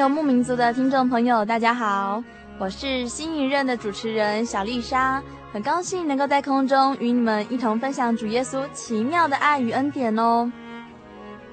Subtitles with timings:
[0.00, 2.24] 游牧民族的听众朋友，大家好，
[2.58, 10.50] 我是新一任的主持人小丽莎，很高兴能够在空中与你们一同分享主耶稣奇妙的爱与恩典哦。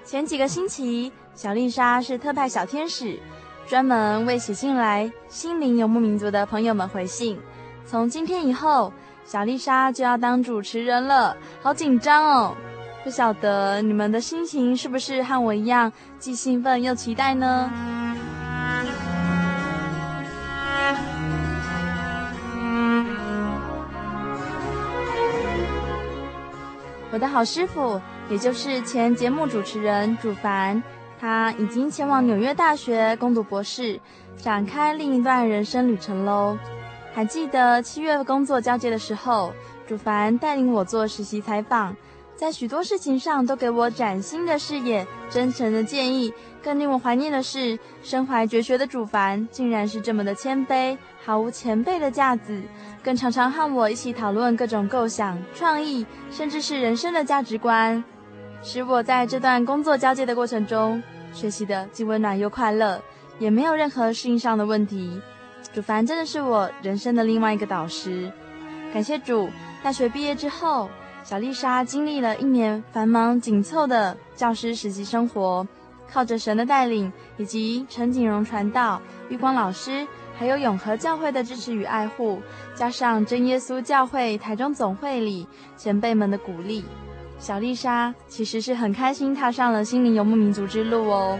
[0.06, 3.20] 前几个星期，小丽莎是特派小天使，
[3.68, 7.38] 专门为写信来心灵游牧民族的朋友们回信。
[7.86, 8.94] 从今天以后，
[9.26, 12.56] 小丽莎就要当主持人了，好紧张哦。
[13.04, 17.70] 不晓得你们的心情是不是和我一样，既兴奋又期待呢？
[27.18, 30.84] 我的好师傅，也就是前节目主持人主凡，
[31.20, 34.00] 他已经前往纽约大学攻读博士，
[34.36, 36.56] 展开另一段人生旅程喽。
[37.16, 39.52] 还记得七月工作交接的时候，
[39.88, 41.96] 主凡带领我做实习采访。
[42.36, 46.32] 在许多事情上都给我崭新的视野、真诚的建议。
[46.68, 52.62] 更令我怀念的是，身怀绝学的主凡竟然是这么的谦卑，毫无前辈的架子，
[53.02, 58.04] 更常常和我一起讨论各种构想、创意，甚至是人生的价值观，
[58.62, 61.02] 使我在这段工作交接的过程中
[61.32, 63.02] 学习的既温暖又快乐，
[63.40, 65.22] 也没有任何适应上的问题。
[65.74, 68.30] 主凡真的是我人生的另外一个导师，
[68.94, 69.50] 感谢主。
[69.82, 70.90] 大学毕业之后。
[71.24, 75.68] 小丽莎经历了一年繁忙紧凑的教师实习生活，
[76.12, 80.08] 靠着神的带领，以及陈景荣传道、玉光老师，
[80.38, 82.42] 还有永和教会的支持与爱护，
[82.74, 86.84] 加上真耶稣教会台中总会里前辈们的鼓励，
[87.38, 91.40] 小丽莎其实是很开心踏上了心灵游牧民族之路哦。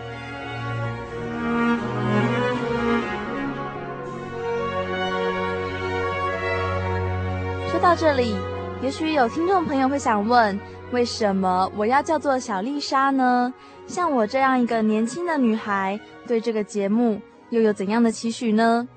[7.70, 8.36] 说到这里。
[8.80, 10.60] 也许有听众朋友会想问，
[10.92, 13.52] 为什么我要叫做小丽莎呢？
[13.88, 18.88] 像我这样一个年轻的女孩，对这个节目又有怎样的期许呢？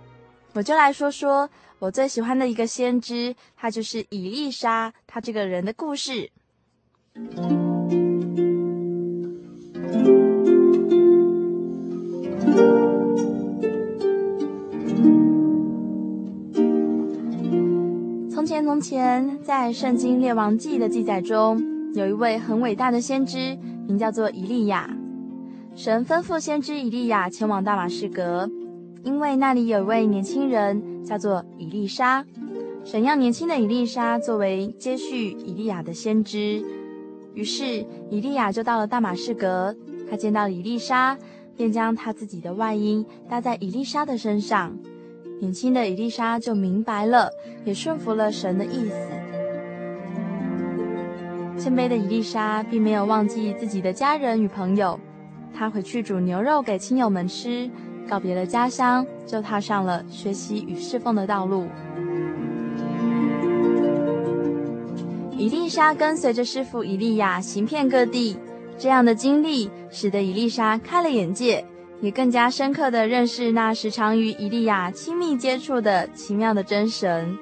[0.53, 6.31] 我就来说说我最喜欢的一个先知，她就是以利沙，她这个人的故事。
[18.29, 21.63] 从前，从前，在圣经列王记的记载中，
[21.95, 23.57] 有一位很伟大的先知，
[23.91, 24.89] 名叫做以利亚。
[25.75, 28.49] 神吩咐先知以利亚前往大马士革，
[29.03, 32.25] 因为那里有位年轻人叫做以利沙。
[32.85, 36.63] 神要年轻的以利沙作为接续以利亚的先知，
[37.35, 39.75] 于是以利亚就到了大马士革。
[40.09, 41.19] 他见到以利沙，
[41.57, 44.77] 便将他自己的外衣搭在以利沙的身上。
[45.41, 47.29] 年轻的以利沙就明白了，
[47.65, 49.20] 也顺服了神的意思。
[51.61, 54.99] 谦卑的伊丽莎并没有忘记自己的家人与朋友，
[55.55, 57.69] 他回去煮牛肉给亲友们吃，
[58.09, 61.67] 告别了家乡，就踏上了学习与侍奉的道路。
[65.37, 68.39] 伊丽莎跟随着师傅伊利亚行遍各地，
[68.79, 71.63] 这样的经历使得伊丽莎开了眼界。
[72.01, 77.37] 也更加深刻地认识那时常与伊利亚亲密接触的奇妙的真神。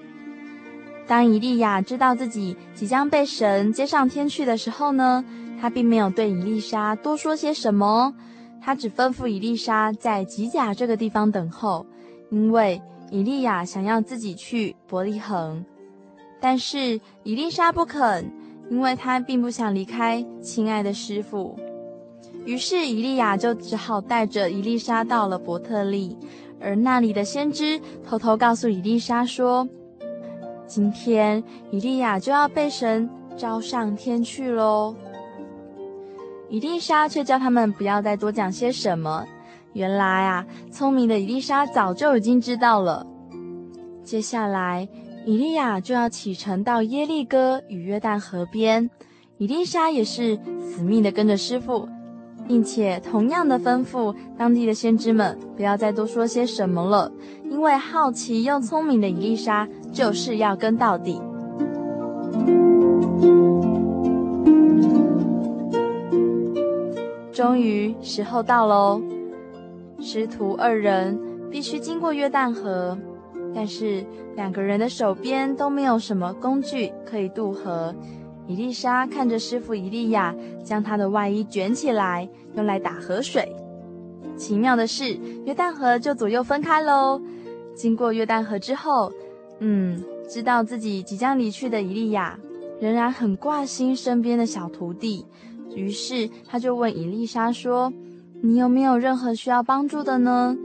[1.08, 5.24] 当以利亚知道自己即将被神接上天去的时候呢，
[5.58, 8.14] 他并没有对以丽莎多说些什么，
[8.60, 11.86] 他只吩咐以丽莎在吉甲这个地方等候，
[12.30, 15.64] 因为以利亚想要自己去伯利恒。
[16.40, 18.30] 但是以丽莎不肯，
[18.70, 21.58] 因为他并不想离开亲爱的师傅。
[22.44, 26.16] 于是以利亚就只好带着伊丽莎到了伯特利，
[26.60, 29.66] 而那里的先知偷偷告诉伊丽莎说
[30.68, 31.42] ：“今天
[31.72, 34.94] 以利亚就要被神召上天去喽。”
[36.48, 39.26] 以利沙却叫他们不要再多讲些什么。
[39.72, 43.06] 原来啊，聪明的以利沙早就已经知道了。
[44.04, 44.88] 接下来，
[45.26, 48.88] 以利亚就要启程到耶利哥与约旦河边。
[49.38, 51.88] 以利沙也是死命的跟着师傅。
[52.46, 57.12] 并且同样的吩咐当地的先知们不要再多说些什么了，
[57.44, 61.20] 因为好奇又聪明的以利沙就是要跟到底。
[67.32, 69.00] 终于时候到喽，
[70.00, 71.18] 师徒二人
[71.50, 72.98] 必须经过约旦河，
[73.54, 74.04] 但是
[74.34, 77.94] 两个人的手边都没有什么工具可以渡河。
[78.48, 83.54] 伊丽莎看着师傅伊利亚将他的外衣卷起来，用来打河水。
[84.36, 87.20] 奇妙的是，约旦河就左右分开喽。
[87.74, 89.12] 经过约旦河之后，
[89.60, 92.38] 嗯，知道自己即将离去的伊利亚
[92.80, 95.26] 仍然很挂心身边的小徒弟，
[95.74, 97.92] 于是他就问伊丽莎说
[98.40, 100.56] ：“你有没有任何需要帮助的呢？”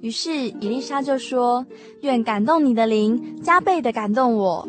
[0.00, 1.66] 于是伊丽莎就说
[2.02, 4.66] ：“愿感动你的灵加倍的感动我。”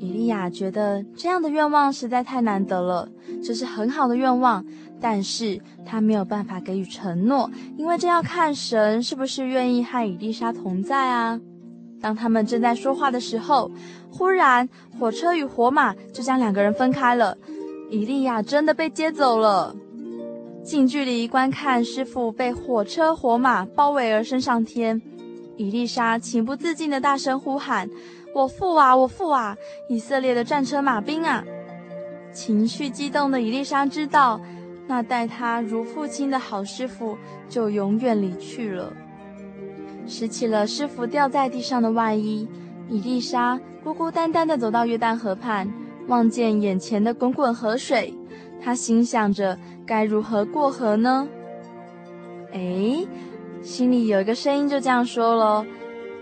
[0.00, 3.08] 伊利亚觉得这样的愿望实在太难得了，
[3.42, 4.64] 这是很好的愿望，
[5.00, 11.40] 但是他没有办法给予承诺，因为这要看神是不是愿意和伊丽莎同在啊。
[12.00, 13.70] 当他们正在说话的时候，
[14.10, 14.68] 忽然
[14.98, 17.36] 火车与火马就将两个人分开了，
[17.90, 19.74] 伊利亚真的被接走了。
[20.62, 25.00] 近距离观看师傅被火车火马包围而升上天，
[25.56, 27.88] 伊丽莎情不自禁地大声呼喊。
[28.34, 29.56] 我父啊，我父啊！
[29.88, 31.42] 以色列的战车马兵啊！
[32.32, 34.38] 情绪激动的伊丽莎知道，
[34.86, 37.16] 那待他如父亲的好师傅
[37.48, 38.92] 就永远离去了。
[40.08, 42.48] 拾起了师傅掉在地上的外衣，
[42.88, 45.70] 伊丽莎孤孤单单地走到约旦河畔，
[46.06, 48.14] 望见眼前的滚滚河水，
[48.60, 51.28] 他心想着该如何过河呢？
[52.52, 53.06] 哎，
[53.60, 55.66] 心里有一个声音就这样说了。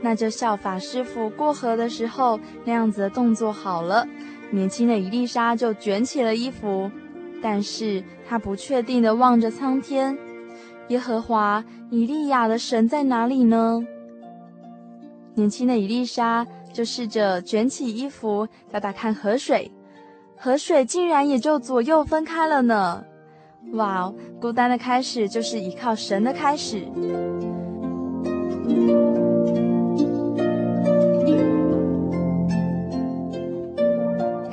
[0.03, 4.07] 那就效法师傅过河的时候那样子的动作好了。
[4.51, 6.91] 年轻的伊丽莎就卷起了衣服，
[7.41, 10.19] 但是她不确定地望着苍天。
[10.89, 13.85] 耶和华以利亚的神在哪里呢？
[15.35, 19.71] 年轻的以丽莎就试着卷起衣服，打打看河水，
[20.37, 23.05] 河水竟然也就左右分开了呢。
[23.73, 26.87] 哇，孤单的开始就是依靠神的开始。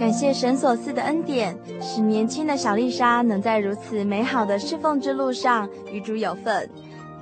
[0.03, 6.69] 感谢神所赐的恩典，使年轻的小丽莎能在如此美好的侍奉之路上与主有份。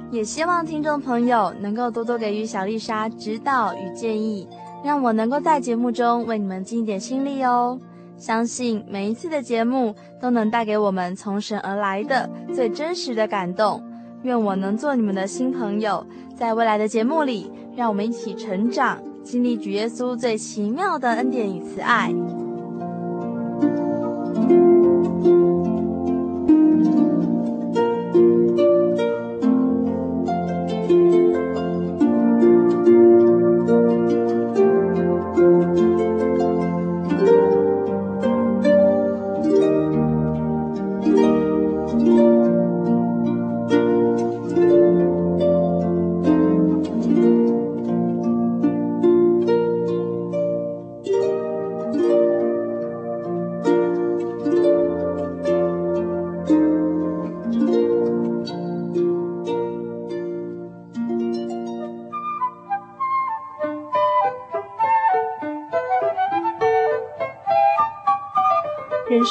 [0.10, 4.48] 也希望听众朋友能够多多给予小丽莎指导与建议，
[4.84, 7.80] 让我能够在节目中为你们尽一点心力哦。
[8.18, 13.80] 相信每一次的节目都能带给我们从神而来的最真实的感动。
[14.24, 16.04] 愿我能做你们的新朋友，
[16.36, 22.12] 在未来的节目里，让我们一起成长，经历主耶稣最奇妙的恩典与慈爱。
[25.22, 25.51] 人生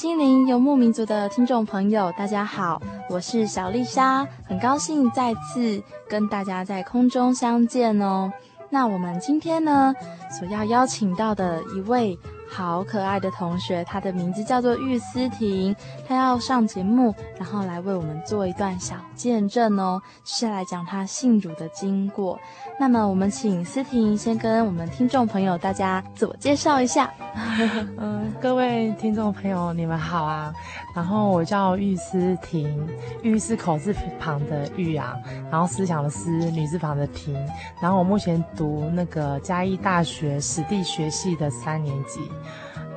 [0.00, 2.80] 心灵游牧民族的听众朋友，大家好，
[3.10, 8.32] 我是小丽莎，很高兴再次跟大家在空中相见哦。
[8.70, 9.94] 那我们今天呢，
[10.30, 12.18] 所要邀请到的一位。
[12.52, 15.74] 好可爱的同学，他的名字叫做玉思婷，
[16.06, 22.38] 他要上节目，然后来为我们做一段小见证哦，是来讲他信主的经过。
[22.78, 27.08] 那么，我们请思婷先跟我们听众朋友大家自我介绍一下。
[27.96, 30.52] 嗯，各位听众朋友，你们好啊。
[30.94, 32.88] 然后我叫玉思婷，
[33.22, 35.16] 玉是口字旁的玉啊，
[35.50, 37.34] 然后思想的思，女字旁的婷。
[37.80, 42.20] 然后我目前读那个嘉义大学史地学系的三年级。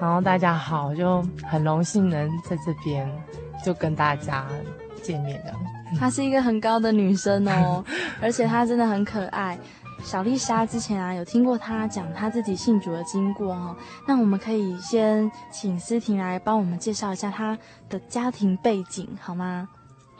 [0.01, 3.09] 然后大家好，就很荣幸能在这边
[3.63, 4.45] 就跟大家
[5.01, 5.53] 见面了。
[5.99, 7.85] 她是一个很高的女生哦，
[8.19, 9.57] 而且她真的很可爱。
[10.03, 13.75] 小丽莎之前啊有听过她讲她自己信主的经过哦，
[14.07, 17.57] 那我们可以先请思婷来帮我们介绍一下她
[17.89, 19.67] 的家庭背景好吗？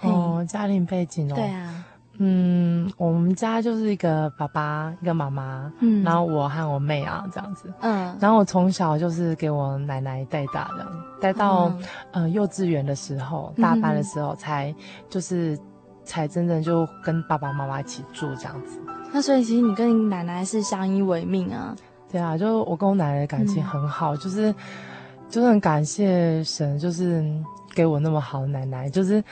[0.02, 1.86] 哦，家庭背景哦，对啊。
[2.18, 10.88] 嗯，我们家就是一个爸爸，一个妈妈，嗯，然后我和我妹啊这样子，嗯，然后我从小就是给我奶奶带大的，
[11.20, 11.70] 带到、
[12.12, 14.74] 嗯、呃幼稚园的时候，大班的时候才
[15.10, 15.58] 就是
[16.04, 18.80] 才真正就跟爸爸妈妈一起住这样子。
[19.13, 21.74] 那所以其实你跟你奶奶是相依为命啊？
[22.12, 24.53] 对啊，就我跟我奶奶的感情很好，嗯、就是
[25.29, 27.24] 就是很感谢神，就是
[27.74, 29.24] 给我那么好的奶奶，就是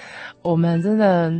[0.41, 1.33] 我们真的。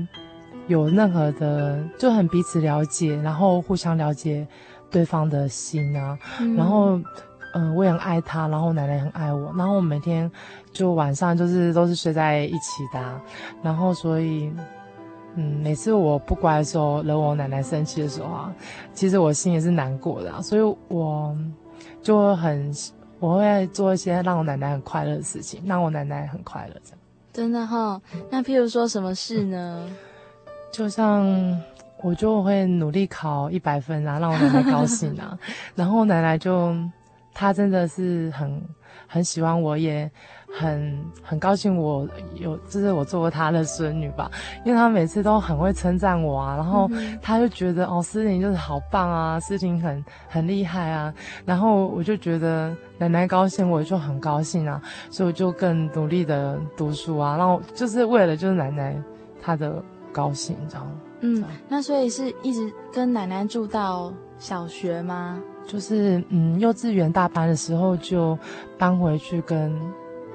[0.67, 4.47] 有任何的就很彼此了解，然后互相了解
[4.89, 6.95] 对方的心啊，嗯、然后，
[7.55, 10.31] 嗯、呃，我也很爱他，然后奶奶也很爱我，然后我每天
[10.71, 13.19] 就晚上就是都是睡在一起的，啊，
[13.63, 14.53] 然后所以，
[15.35, 18.53] 嗯，每次我不乖的时候，惹我奶奶生气的时候啊，
[18.93, 21.35] 其实我心也是难过的，啊，所以我
[22.01, 22.71] 就很
[23.19, 26.99] 我会做一些让我奶奶很快乐的事情，让我奶奶很快乐这样。
[27.31, 29.87] 真的哈、哦，那譬如说什么事呢？
[30.71, 31.25] 就像
[32.01, 35.37] 我就会努力考一百分啊，让我奶奶高兴啊。
[35.75, 36.75] 然后奶奶就，
[37.33, 38.61] 她真的是很
[39.11, 40.09] 很喜欢我，也
[40.57, 44.31] 很很高兴我有，就是我做过他的孙女吧。
[44.63, 46.89] 因为他每次都很会称赞我啊，然后
[47.21, 51.13] 他就觉得哦，思婷就是好棒啊，思婷很很厉害啊。
[51.45, 58.95] 然后我就觉得奶奶高兴，我就很高兴啊，所以我就更努力的读书啊，然后就是为了就是奶奶
[59.41, 59.83] 她的。
[60.13, 60.99] 高兴，这样。
[61.21, 65.41] 嗯，那所以是一直跟奶奶住到小学吗？
[65.71, 68.37] 就是，嗯，幼稚园大班的时候就
[68.77, 69.73] 搬回去跟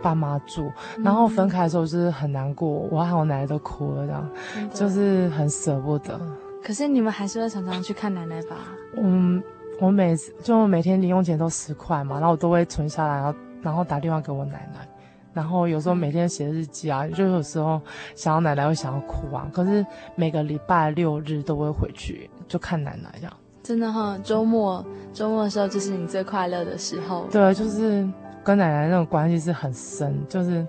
[0.01, 4.31] 爸妈住，嗯、然后分开的时候就是很难过，我和我奶奶都哭了，这样，
[4.73, 6.19] 就是很舍不得。
[6.65, 8.57] 可是你们还是会常常去看奶奶吧？
[8.97, 9.43] 嗯，
[9.79, 14.89] 我每次就每天零用钱都十块嘛，然后我都会存下来，然后然后打电话给我奶奶。
[15.35, 17.79] 然后有时候每天写日记啊，就有时候
[18.15, 19.47] 想要奶奶会想要哭啊。
[19.53, 23.33] 可是每个礼拜六日都会回去，就看奶奶这样。
[23.63, 27.27] 真的哈，周末周末的时候就是你最快乐的时候。
[27.31, 28.07] 对，就是
[28.45, 30.67] 跟奶奶那种关系是很深，就是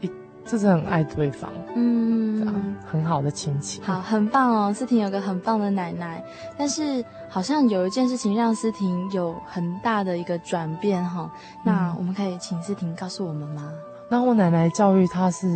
[0.00, 0.10] 一
[0.46, 3.84] 就是很爱对方，嗯，很好的亲情。
[3.84, 6.24] 好，很棒哦，思婷有个很棒的奶奶，
[6.56, 7.04] 但是。
[7.32, 11.30] 好像有一件事情让思婷有很大的一个转变哈，
[11.62, 13.72] 那我们可以请思婷告诉我们吗？
[14.08, 15.46] 那我奶奶教育她是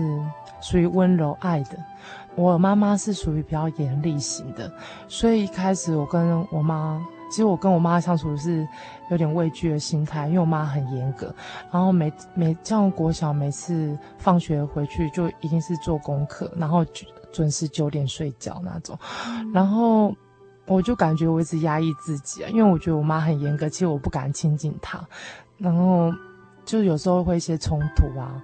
[0.60, 1.70] 属于温柔爱的，
[2.36, 4.72] 我妈妈是属于比较严厉型的，
[5.08, 8.64] 所以一开始我跟我妈，其实我跟我妈相处是
[9.10, 11.34] 有点畏惧的心态，因为我妈很严格，
[11.72, 16.86] 然后每每像国小每次放学回去就一定是做功课，然后
[17.32, 18.96] 准时九点睡觉那种，
[19.52, 20.14] 然后。
[20.66, 24.98] 我就感觉我一直压抑自己啊，因为我觉得我妈很严格，其实我不敢亲近她，
[25.58, 26.10] 然后
[26.64, 28.42] 就有时候会一些冲突啊，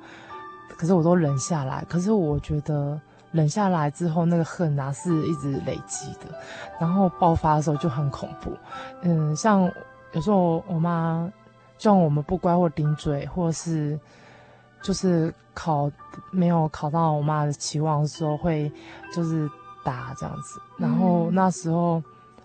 [0.76, 1.82] 可是我都忍下来。
[1.88, 3.00] 可是我觉得
[3.32, 6.26] 忍下来之后，那个恨啊是一直累积的，
[6.80, 8.56] 然后爆发的时候就很恐怖。
[9.02, 9.62] 嗯，像
[10.12, 11.30] 有时候我妈
[11.78, 13.98] 叫我们不乖或顶嘴，或是
[14.82, 15.90] 就是考
[16.30, 18.70] 没有考到我妈的期望的时候，会
[19.14, 19.50] 就是。
[19.82, 22.02] 打这样子，然后那时候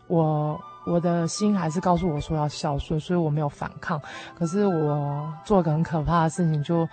[0.08, 4.02] 我我的心还是告诉我说要孝顺，所以我没有反抗。
[4.40, 6.88] 可是我做个很可怕的事情，就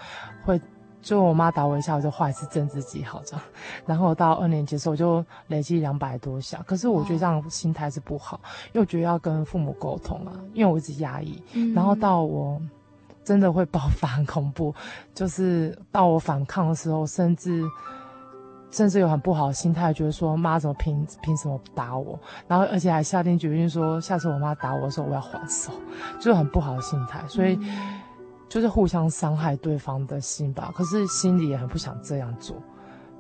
[0.45, 0.61] 会
[1.03, 3.45] 就我妈打我一下，我就画一次正自己好这样。
[3.85, 6.63] 然后到二年级的时候，我就累积两百多下。
[6.67, 11.43] 可是我觉得这样心态是不好，因为我觉得要跟父母沟通啊，因为我一直压抑。
[11.75, 12.61] 然后到我
[13.25, 14.75] 真的会爆发很恐怖，
[15.15, 17.63] 就是到我反抗的时候，甚至。
[18.75, 22.19] 甚至有很不好的心态，觉得说妈怎么凭凭什么打我？
[22.49, 25.71] 然后而且还下定决心说，下次我妈打我的时候，我要还手，
[26.19, 27.23] 就是很不好的心态。
[27.29, 27.59] 所以
[28.53, 30.71] 就是互相伤害对方的心吧。
[30.77, 32.55] 可是心里也很不想这样做。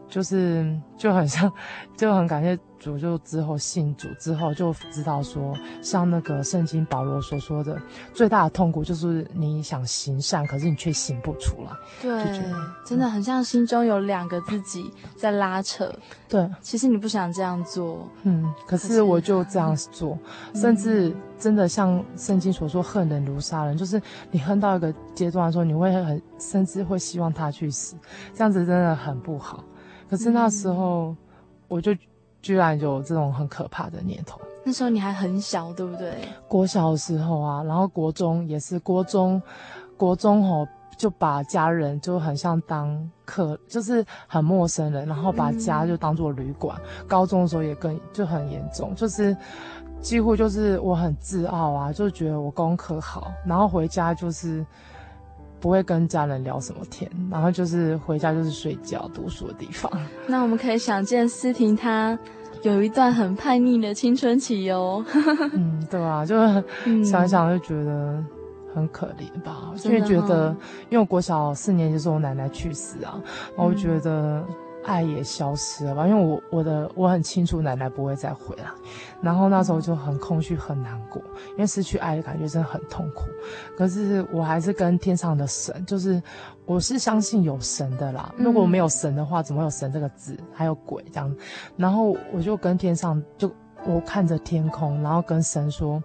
[0.08, 1.50] 就是就很像，
[1.96, 2.98] 就很感谢主。
[2.98, 7.80] 就之后信主之后，就知道说，像那个圣经保罗所说的，
[8.12, 11.70] 最大的痛苦就是你想行善，可是你却行不出来。
[12.02, 12.42] 对，
[12.84, 15.90] 真的很像心中有两个自己在拉扯。
[16.28, 20.18] 对，其实你不想这样做，嗯，可是我就这样做，
[20.54, 27.96] 甚至真的像圣经所说，恨人如杀人，就是你恨到一个阶段的时候，你会很甚至会希望他去死，
[28.32, 29.64] 这样子真的很不好。
[30.08, 31.16] 可是那时候，
[31.66, 31.92] 我就
[32.40, 34.40] 居然有这种很可怕的念头。
[34.62, 36.14] 那时候你还很小，对不对？
[36.46, 39.42] 国小的时候啊，然后国中也是国中，
[39.96, 40.64] 国中吼
[40.96, 46.80] 就把家人就很像当客，就是很陌生人，然后把家就当做旅馆。
[47.00, 47.06] 嗯。
[47.08, 49.36] 高中的时候也更就很严重，就是
[50.02, 54.62] 几乎就是我很自傲啊，就觉得我功课好，然后回家就是。
[55.62, 59.88] 不会跟家人聊什么天，然后就是回家就是睡觉、读书的地方。
[60.26, 62.18] 那我们可以想见思婷她
[62.64, 65.04] 有一段很叛逆的青春期哟。
[65.54, 68.20] 嗯，对啊，就是想想就觉得
[68.74, 70.48] 很可怜吧，嗯、因为觉得，
[70.90, 73.22] 因为我国小四年级时候我奶奶去世啊，
[73.56, 74.40] 然后我觉得。
[74.40, 78.64] 嗯爱也消失了吧，因为我我的我很清楚奶奶不会再回来，
[79.20, 81.22] 然后那时候就很空虚很难过，
[81.52, 83.22] 因为失去爱的感觉真的很痛苦。
[83.76, 86.22] 可是我还是跟天上的神，就是
[86.66, 88.34] 我是相信有神的啦。
[88.36, 90.36] 如果没有神的话，怎么会有神这个字？
[90.52, 91.36] 还有鬼这样？
[91.76, 93.50] 然后我就跟天上就
[93.84, 96.02] 我看着天空，然后跟神说：“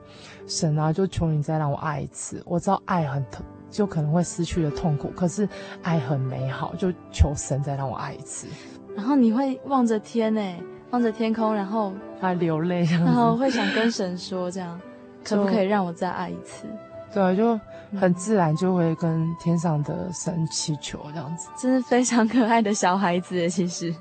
[0.48, 2.42] 神啊，就求你再让我爱一次。
[2.46, 5.48] 我知道爱很疼。”就可能会失去的痛苦，可是
[5.84, 8.48] 爱很美好，就求神再让我爱一次。
[8.96, 14.80] 然后你会望着天诶，望着天空，然后 还流泪，然后会想跟神说这样，
[15.24, 16.66] 可不可以让我再爱一次？
[17.14, 17.60] 对，就
[18.00, 21.50] 很自然就会跟天上的神祈求这样子。
[21.58, 23.94] 真是非常可爱的小孩子，其实。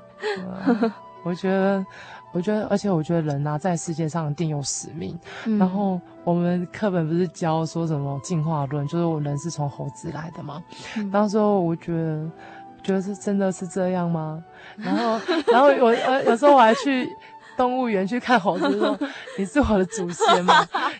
[1.23, 1.85] 我觉得。
[2.33, 5.17] 我觉得，而且我觉得人呐、啊，在世界上一定有使命。
[5.45, 10.61] 嗯、然后我们课本不是教说什么进化论，就是我人是从猴子来的嘛。
[10.97, 12.29] 嗯、当时候我觉得，
[12.83, 14.43] 觉得是真的是这样吗？
[14.77, 15.19] 然后，
[15.51, 17.09] 然后我呃有时候我还去
[17.55, 18.97] 动物园去看猴子，说
[19.39, 20.53] 你是我的祖先吗？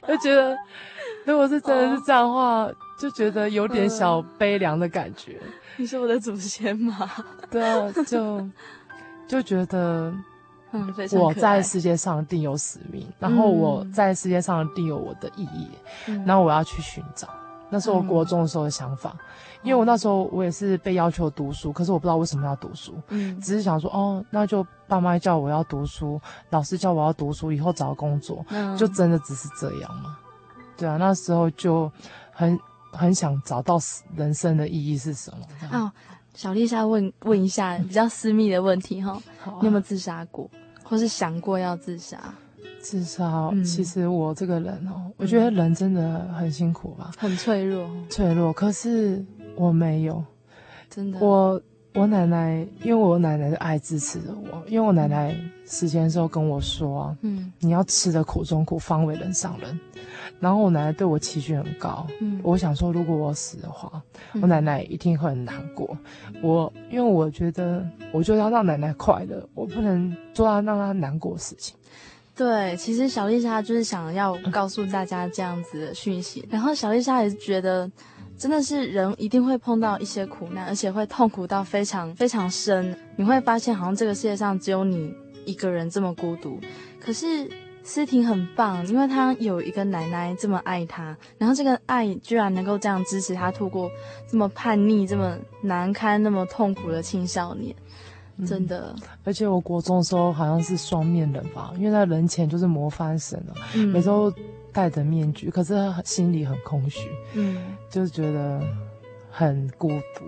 [0.07, 0.57] 就觉得
[1.25, 5.37] 如果是真的是这样的话，哦、就觉得有点小悲凉的感觉。
[5.77, 7.07] 你是我的祖先吗？
[7.51, 8.49] 对啊，就
[9.27, 10.11] 就觉得。
[10.71, 15.69] 嗯，我在世界上定有使命，然后我在世界上定有我的意义，
[16.08, 17.27] 嗯、然后我要去寻找。
[17.69, 19.19] 那是我国中的时候的想法，嗯、
[19.63, 30.17] 因为我那时候我也是被要求读书，可是我不知道为什么要读书，嗯，只是想说哦，那就爸妈叫我要读书，老师叫我要读书，以后找工作，嗯、就真的只是这样吗？
[30.77, 31.91] 对啊，那时候就
[32.32, 32.58] 很
[32.91, 33.77] 很想找到
[34.15, 35.77] 人生的意义是什么。
[35.77, 35.91] 哦
[36.38, 39.19] 小丽莎问问一下比较私密的问题哈，
[39.60, 40.47] 你有没有自杀过，
[40.84, 42.32] 或是想过要自杀？
[42.80, 48.54] 自杀，其实我这个人哦，我觉得人真的很辛苦吧，很脆弱，脆弱。
[48.54, 50.23] 可是我没有，
[50.91, 51.17] 真的。
[51.19, 51.60] 我
[51.95, 59.80] 我奶奶，因为我奶奶的爱支持着我，因为我奶奶死前的时候跟我说啊，嗯，你要吃的苦中苦，方为人上人。
[60.39, 64.02] 然后我奶奶对我期许很高，嗯，我想说，如果我死的话，
[64.34, 65.97] 嗯、我奶奶一定会很难过。
[66.43, 71.76] 我因为我觉得，我就要让奶奶快乐，我不能做到让她难过的事情。
[72.36, 76.41] 对，其实小丽莎就是想要告诉大家这样子的讯息。
[76.41, 77.89] 嗯、然后小丽莎也是觉得，
[78.38, 82.95] 真的是人一定会碰到一些苦难，而且会痛苦到非常非常深。
[83.15, 85.12] 你会发现，好像这个世界上只有你
[85.45, 86.60] 一个人这么孤独。
[87.00, 87.50] 可是。
[87.88, 93.89] 思婷很棒，因为她有一个奶奶这么爱她，然后这个爱居然能够这样支持她度过
[94.30, 97.73] 这么叛逆、这么难堪、那么痛苦的青少年，
[98.45, 98.93] 真的。
[98.97, 104.32] 嗯、而且我国中的时候好像是双面人吧，因为在人前就是模范生了，嗯、每周
[104.73, 105.73] 戴着面具，可是
[106.04, 107.58] 心里很空虚，嗯，
[107.89, 108.62] 就是觉得
[109.32, 110.26] 很孤独，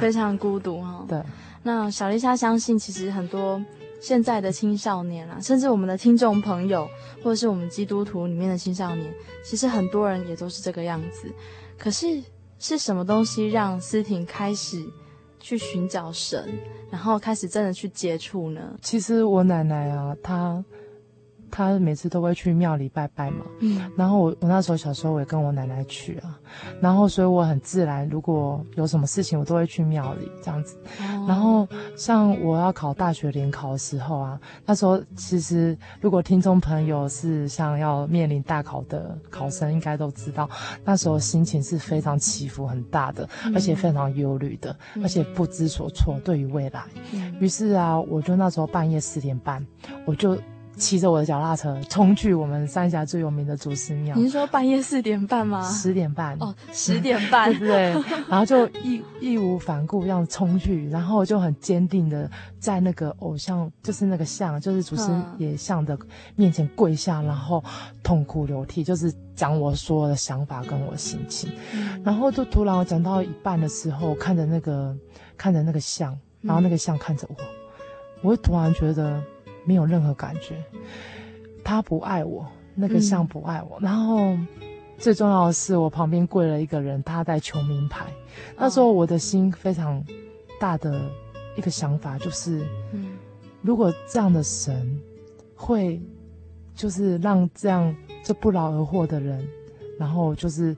[0.00, 1.04] 非常孤独哈。
[1.06, 1.22] 对，
[1.62, 3.62] 那小丽莎相信，其实很多。
[4.02, 6.88] 现在的青少年啊，甚至我们的听众朋友，
[7.22, 11.32] 或者是我们基督徒里面的青少年，其实很多人也都是这个样子。
[11.78, 12.20] 可是
[12.58, 14.84] 是什么东西让思婷开始
[15.38, 16.52] 去寻找神，
[16.90, 18.76] 然后开始真的去接触呢？
[18.82, 20.62] 其实我奶奶啊，她
[21.52, 23.46] 他每次都会去庙里拜拜嘛。
[23.60, 23.88] 嗯。
[23.96, 26.36] 然后我我那时候小时候我也跟我奶奶去啊，
[26.80, 30.76] 然后所以我很自然，如果有什么事情我都会去庙里这样子。
[31.00, 31.26] 哦。
[31.28, 40.48] 然后像我要考大学联考的时候啊，那时候其实如果听众朋友是像要面临大考的考生，应该都知道，
[40.84, 46.82] 那时候心情是非常起伏很大的，嗯、而且非常忧虑的，嗯、而且不知所措对于未来。
[47.12, 47.34] 嗯。
[47.38, 49.64] 于是啊，我就那时候半夜四点半，
[50.06, 50.38] 我就。
[50.76, 54.16] 骑着我的脚踏车冲去我们三峡最有名的祖师庙。
[54.16, 55.62] 您说半夜四点半吗？
[55.70, 56.36] 十点半。
[56.40, 57.92] 哦，十点半， 对？
[58.28, 65.96] 然后就义 义无反顾这样冲去，然后就很坚定的在那个偶像，就是那个像，就是祖师爷像的
[66.36, 67.62] 面前跪下，然后
[68.02, 71.50] 痛哭流涕，就是讲我所有的想法跟我心情。
[71.74, 74.96] 嗯、然后就突然我讲到一半的时候，看着那个
[75.36, 77.46] 看着那个像，然后那个像看着我，嗯、
[78.22, 79.22] 我会突然觉得。
[79.64, 80.62] 没有任何感觉，
[81.62, 83.78] 他不爱我，那个像不爱我。
[83.80, 84.36] 嗯、然后
[84.98, 88.04] 最重要的是，我旁边跪了一个人，他在求名牌。
[88.04, 88.10] 哦、
[88.56, 90.04] 那时候我的心非常
[90.58, 91.00] 大的
[91.56, 93.12] 一个想法就是，嗯、
[93.60, 95.00] 如果这样的神
[95.54, 96.00] 会，
[96.74, 99.46] 就是让这样这不劳而获的人，
[99.98, 100.76] 然后就是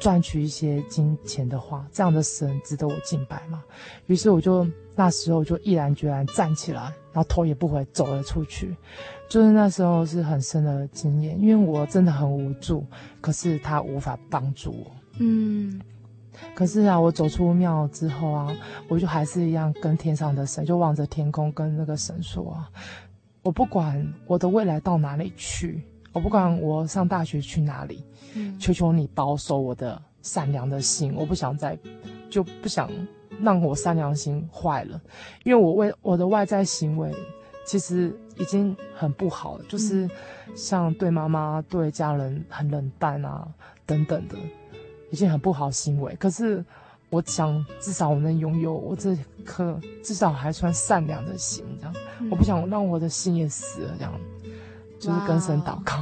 [0.00, 3.64] 赚取一些金钱的话，这样的神值得我敬拜吗？
[4.06, 4.66] 于是我就。
[4.98, 8.76] 那时候就毅然决然站起来，然后头也不回走了出去。
[9.26, 12.84] 就是那时候是很深的经验，因为我真的很无助，
[13.22, 14.92] 可是他无法帮助我。
[15.18, 15.80] 嗯，
[16.54, 18.54] 可是啊，我走出庙之后啊，
[18.86, 22.68] 我就还是一样跟天上的神，就望着天空跟那个神说啊，
[23.42, 31.78] 我不管我的未来到哪里去，我不管我上大学去哪里，嗯，求求你保守我的善良的心，我不想再，
[32.28, 32.90] 就不想。
[33.42, 35.00] 让我善良心坏了，
[35.44, 37.14] 因为我为我的外在行为
[37.66, 40.08] 其实已经很不好了，就是
[40.54, 43.46] 像对妈妈、对家人很冷淡啊
[43.84, 44.36] 等等的，
[45.10, 46.14] 已经很不好行为。
[46.16, 46.64] 可是
[47.10, 51.94] 我想，至少我能拥有我这颗至少还算善良的心，这样。
[52.20, 54.12] 嗯、我不想让我的心也死了，这样。
[54.98, 55.92] 就是跟神祷告，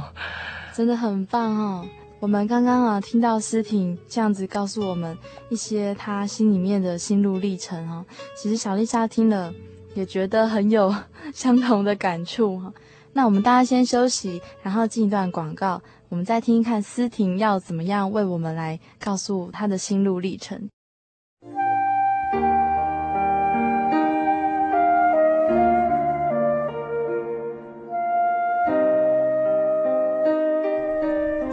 [0.73, 1.85] 真的很棒哦。
[2.25, 5.15] 我们刚刚啊，听到思婷这样子告诉我们
[5.49, 8.03] 一些她心里面的心路历程哈，
[8.35, 9.53] 其实小丽莎听了
[9.93, 10.91] 也觉得很有
[11.35, 12.73] 相同的感触哈。
[13.13, 20.67] 那我们大家先休息，然后进一段广告，我们再听一看思婷要怎么样为我们来告诉她的心路历程。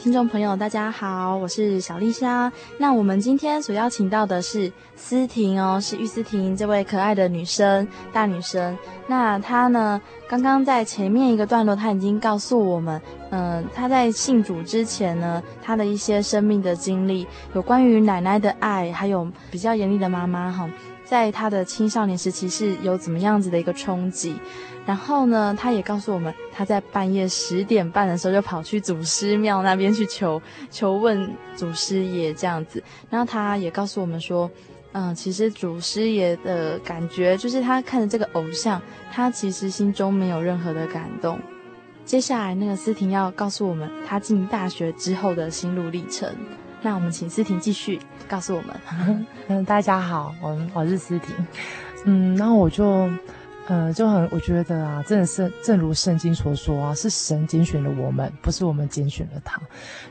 [0.00, 2.50] 听众朋友，大家好，我是小丽莎。
[2.78, 8.78] 那我们今天所邀请到的是思婷哦，是玉思婷这位可爱的女生，大女生。
[9.06, 20.66] 那她呢，刚刚在前面一个段落，她已经告诉我们，嗯、她在信主之前呢，她的一些生命的经历，有关于奶奶的爱，还有比较严厉的妈妈哈，
[21.10, 24.36] 在他的青少年时期是有怎么样子的一个冲击。
[24.86, 32.80] 然后呢，他也告诉我们，他在半夜十点半的时候就跑去祖师庙那边去求求问祖师爷这样子。
[33.10, 34.48] 然后他也告诉我们说，
[34.92, 38.80] 嗯，其实祖师爷的感觉就是他看着这个偶像，
[39.12, 41.40] 他其实心中没有任何的感动。
[42.04, 46.32] 接下来那个思婷要告诉我们他进大学之后的心路历程。
[46.82, 49.26] 那我们请思婷继续告诉我们。
[49.48, 51.34] 嗯，大家好，我我是思婷。
[52.04, 53.08] 嗯，然后我就。
[53.66, 59.60] 呃，就很，我觉得啊，真的是正如圣经所说啊，是神拣选了我们，不是我们拣选了他。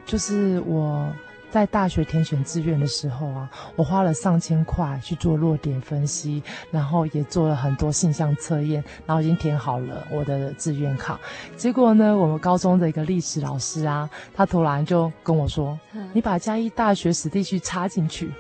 [0.06, 1.12] 就是我
[1.52, 11.20] 在大学填选志愿的时候啊，我花了上千块去做落点分析，然后也做了很多性向测验，然后已经填好了我的志愿卡。
[11.58, 15.80] 结果呢，我们高中的一个历史老师啊，他突然就跟我说
[16.14, 18.32] ：“你把嘉义大学史地去插进去。”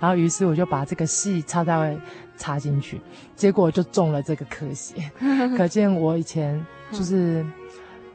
[0.00, 1.96] 然后于是我就把这个系插在。
[2.38, 3.00] 插进去，
[3.36, 4.94] 结果就中了这个科系，
[5.56, 7.52] 可见我以前就是，嗯、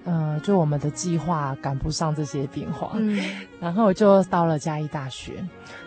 [0.07, 3.19] 呃，就我们的计划赶不上这些变化，嗯、
[3.59, 5.33] 然后就到了嘉义大学，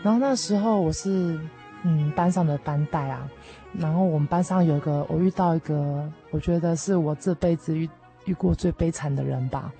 [0.02, 1.40] 然后那时候我是
[1.84, 3.26] 嗯班上的班代啊，
[3.72, 7.88] 然后我们班上有一个我遇到一个，我觉得是我这辈子遇
[8.26, 9.72] 遇过最悲惨的人吧，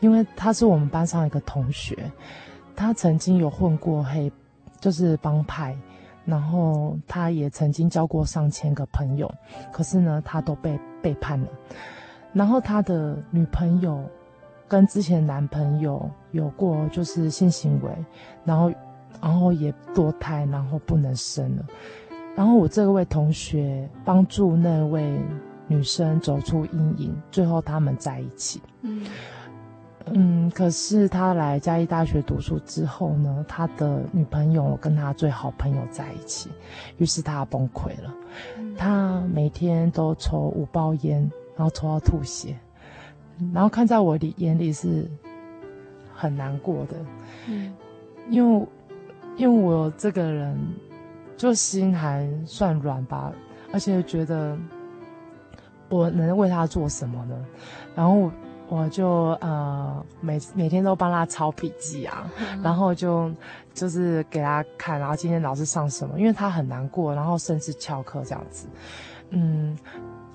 [0.00, 2.10] 因为他是我们班上一个同学，
[2.74, 4.32] 他曾经有混过黑，
[4.80, 5.76] 就是帮派。
[6.24, 9.28] 然后他也曾经交过上千个朋友，
[9.72, 11.48] 可是呢，他都被背叛了。
[12.32, 14.02] 然后他的女朋友
[14.66, 17.90] 跟之前男朋友有过就是性行为，
[18.44, 18.72] 然后
[19.20, 21.64] 然后也堕胎，然后不能生了。
[22.34, 25.18] 然后我这位同学帮助那位
[25.66, 28.62] 女生走出阴影，最后他们在一起。
[28.80, 29.04] 嗯。
[30.06, 36.50] 嗯，可是他来嘉义大学读书之后呢，他的女朋友跟他最好朋友在一起，
[36.98, 38.12] 于是他崩溃了。
[38.58, 42.56] 嗯、他每天都抽五包烟，然后抽到吐血，
[43.52, 45.10] 然后看在我的眼里是
[46.14, 46.96] 很难过的。
[47.48, 47.74] 嗯，
[48.30, 48.66] 因为
[49.36, 50.56] 因为我这个人
[51.36, 53.32] 就心还算软吧，
[53.72, 54.56] 而且觉得
[55.88, 57.36] 我能为他做什么呢？
[57.94, 58.30] 然后。
[58.68, 63.30] 我就呃每每天都帮他抄笔记啊，嗯、然后就
[63.74, 68.66] 就是给他看，然后今天老师上什么，因为他很难过，然后甚至翘课这样子。
[69.28, 69.76] 嗯，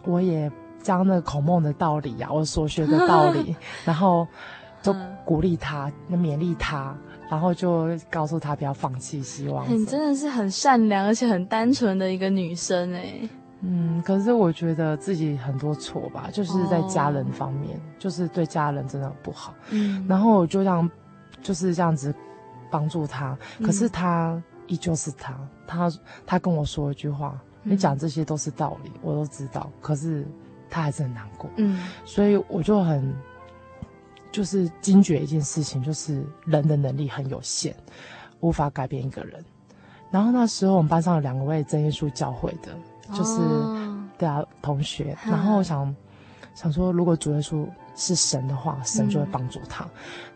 [0.05, 0.51] 我也
[0.81, 4.27] 将那个孔孟的道理啊，我所学的道理， 然后
[4.81, 6.95] 都鼓励他，嗯、勉励他，
[7.29, 9.65] 然后就告诉他不要放弃希望。
[9.69, 13.29] 你真的是很善良而且很单纯的一个女生哎。
[13.61, 17.81] 嗯，可是我觉得自己很多错吧，就是在家人方面，oh.
[17.97, 19.51] 就是对家人真的不好。
[19.71, 20.87] 嗯，然后我就这样
[21.41, 22.13] 就是这样子
[22.69, 25.35] 帮助他，可是他依旧是他，
[25.65, 25.91] 他
[26.23, 30.23] 他跟我说一句话，嗯、你讲这些都是道理，我都知道，可是
[30.69, 31.49] 他还是很难过。
[31.57, 33.15] 嗯，所以我就很
[34.31, 37.75] 就是惊觉一件事情，就是人的能力很有限，
[38.39, 39.43] 无法改变一个人。
[40.11, 42.75] 然后那时候我们班上有两位真耶稣教会的。
[43.13, 43.39] 就是
[44.17, 45.17] 对啊，同学。
[45.25, 45.95] 然后我想
[46.53, 49.87] 想说，如果主耶稣是神的话，神就会帮助他。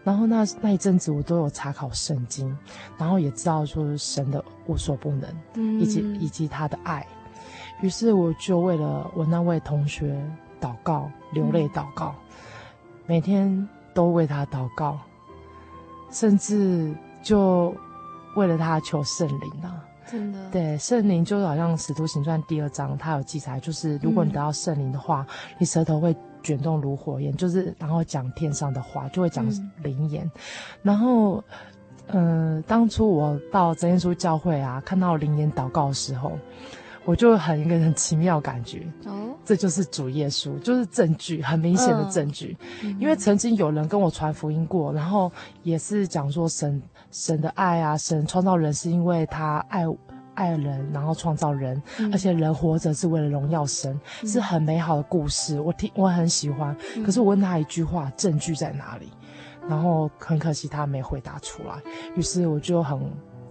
[0.06, 2.58] 然后那那一阵子，我都有查考圣经，
[2.98, 5.30] 然后也知道说神的无所不能，
[5.82, 7.06] 以及以及他的爱。
[7.82, 10.20] 于是我就为了我那位同学
[10.60, 12.16] 祷告，流泪祷告，
[13.06, 14.98] 每天都为他祷告，
[16.12, 17.76] 甚至就
[18.36, 19.84] 为了他求圣灵啊。
[20.08, 26.14] 真的，对圣灵就好像《使徒行传》第二章，它有记载，就是如果你得到圣灵的话，嗯、你舌头会
[26.44, 29.46] 卷动如火焰，就是然后讲天上的话，就会讲
[29.82, 30.26] 灵言。
[30.26, 30.42] 嗯、
[30.84, 31.42] 然后，
[32.08, 36.34] 嗯、呃，当初我到真耶稣教会啊，看到灵言祷告的时候，
[37.06, 42.56] 我就很一个很奇妙感觉哦，这就是主耶稣，就是证据，很明显的证据。
[42.84, 45.32] 嗯、因为曾经有人跟我传福音过，然后
[45.64, 46.82] 也是讲说神。
[47.12, 49.84] 神的爱啊，神创造人是因为他爱
[50.34, 55.60] 爱人，然后创造人，嗯、而且人活着是为了荣耀神，嗯、是很美好的故事。
[55.60, 59.12] 我听我很喜欢，嗯、可是我问他一句话，证据在哪里？
[59.68, 61.76] 然后很可惜他没回答出来，
[62.16, 62.98] 于是我就很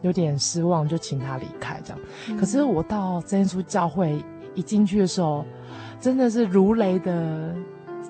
[0.02, 1.98] 有点失望，就请他离开这样。
[2.28, 5.44] 嗯、可是我到真耶稣教会一进去的时候，
[6.00, 7.54] 真的是如雷的。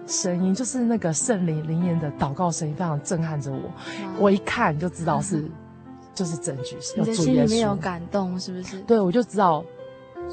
[0.06, 3.70] 声音，就是那个圣灵灵言的祷告声音，非常震撼着我。
[4.18, 5.44] 我一看就知道是，
[6.12, 8.80] 就是证据，是你的心里面有感动，是不是？
[8.80, 9.64] 对，我就知道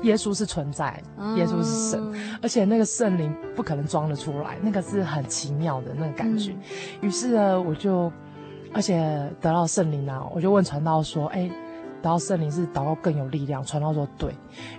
[0.02, 1.00] 耶稣是存在，
[1.36, 6.56] 耶稣是神，而且那个圣灵不可能装得出来，那个是很奇妙的那个感觉。
[7.02, 8.12] 于是呢，我就，
[8.74, 8.98] 而且
[9.42, 11.50] 得到圣灵啊，我就问传道说：“哎。”
[12.00, 14.32] 得到圣灵是祷告更有力量，传道说对，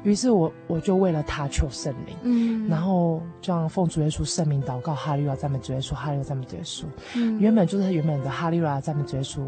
[0.04, 6.84] 于是我我就为了他求圣灵，嗯，然后这样奉主耶稣圣名祷告，哈利路亚赞美主耶稣，哈利路亚赞美主耶稣，
[7.16, 9.40] 嗯，原本就是原本的哈利路亚赞美主耶稣，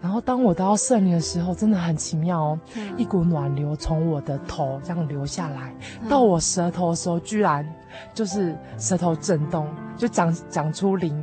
[0.00, 5.74] 然后当我得到圣灵的时候，真的很奇妙哦，嗯，一股暖流从我的头这样流下来，
[6.08, 7.62] 到我舌头的时候，居然
[8.14, 9.68] 就是舌头震动，
[9.98, 11.14] 就讲讲出灵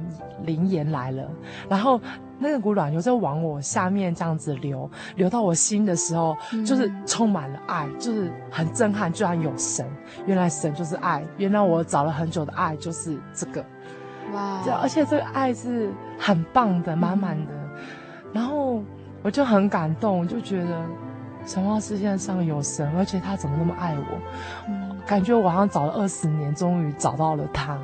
[0.43, 1.28] 灵言来了，
[1.67, 2.00] 然后。
[2.41, 9.12] 那个股暖流在往我下面这样子流，流到我心的时候，就是充满了爱，就是很震撼。
[9.12, 9.86] 居然有神，
[10.25, 13.63] 原来神就是爱，原来我找了很久的爱就是这个，
[14.34, 14.63] 哇！
[14.82, 17.52] 而且这个爱是很棒的，满满的。
[18.32, 18.82] 然后
[19.21, 20.86] 我就很感动，就觉得
[21.45, 24.65] 神话世界上有神，而且他怎么那么爱我？
[25.06, 27.78] 感觉我好像找了二十年，终于找到了他，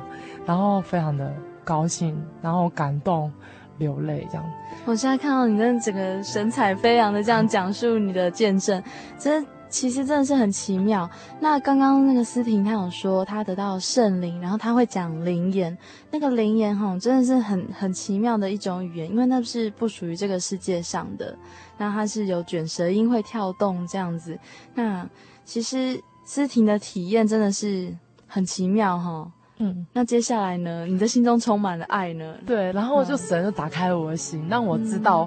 [0.46, 1.30] 然后非常的
[1.62, 3.30] 高兴，然后感动。
[3.78, 4.52] 流泪这样，
[4.84, 8.82] 我现在看到你那整个神采飞扬的这样讲述你的见证，
[9.18, 11.08] 这其实真的是很奇妙。
[11.40, 15.76] 那刚刚那个思婷她有说她得到圣灵，然后她会讲灵言，
[16.10, 21.36] 那个灵言哈真的是很很奇妙的一种语言，因为那是不属于这个世界上的，
[21.76, 24.38] 那它是有卷舌音会跳动这样子。
[24.74, 25.06] 那
[25.44, 27.94] 其实思婷的体验真的是
[28.26, 29.30] 很奇妙哈。
[29.58, 30.84] 嗯，那接下来呢？
[30.86, 32.34] 你的心中充满了爱呢？
[32.44, 35.26] 对，然后就神就打开了我的心，嗯、让我知道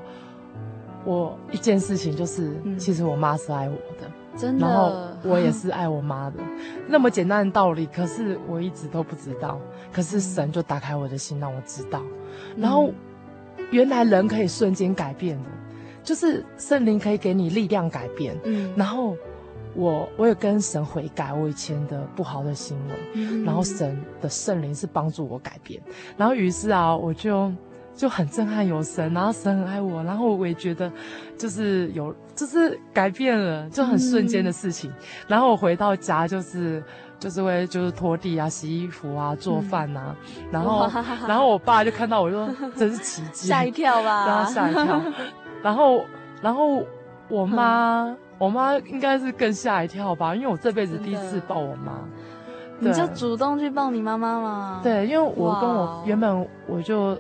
[1.04, 4.68] 我一件事情，就是、嗯、其实我妈是爱我的，真的。
[4.68, 9.60] 然后我也是爱我妈的，嗯、 那么简单的道理，可是我一直都不知道。
[9.92, 12.00] 可是神就打开我的心，让我知道。
[12.56, 12.92] 嗯、然后
[13.72, 15.50] 原来人可以瞬间改变的，
[16.04, 18.38] 就是圣灵可以给你力量改变。
[18.44, 19.18] 嗯，然后。
[19.76, 25.82] 我我有跟神悔改我以前的不好的行为，嗯、然后神的圣灵是帮助我改变，
[26.18, 27.52] 然后于是啊，我就
[27.94, 30.92] 就很震撼有神，然后神很爱我，然后我也觉得
[31.38, 34.90] 就是有就是改变了，就很瞬间的事情。
[34.90, 34.96] 嗯、
[35.28, 36.84] 然后我回到家就是
[37.20, 40.90] 就是会就是拖地啊、洗衣服啊、做饭啊，嗯、然后
[41.28, 45.02] 然后我爸就看到我就说真是奇迹，吓一跳吧， 然后吓一跳，
[45.62, 46.06] 然后
[46.42, 46.84] 然后
[47.30, 48.16] 我妈。
[48.40, 52.00] 嗯我妈应该是更吓一跳吧，因为我这辈子第一次抱我妈，
[52.80, 54.80] 你就主动去抱你妈妈吗？
[54.82, 57.18] 对，因为我跟我原本我就。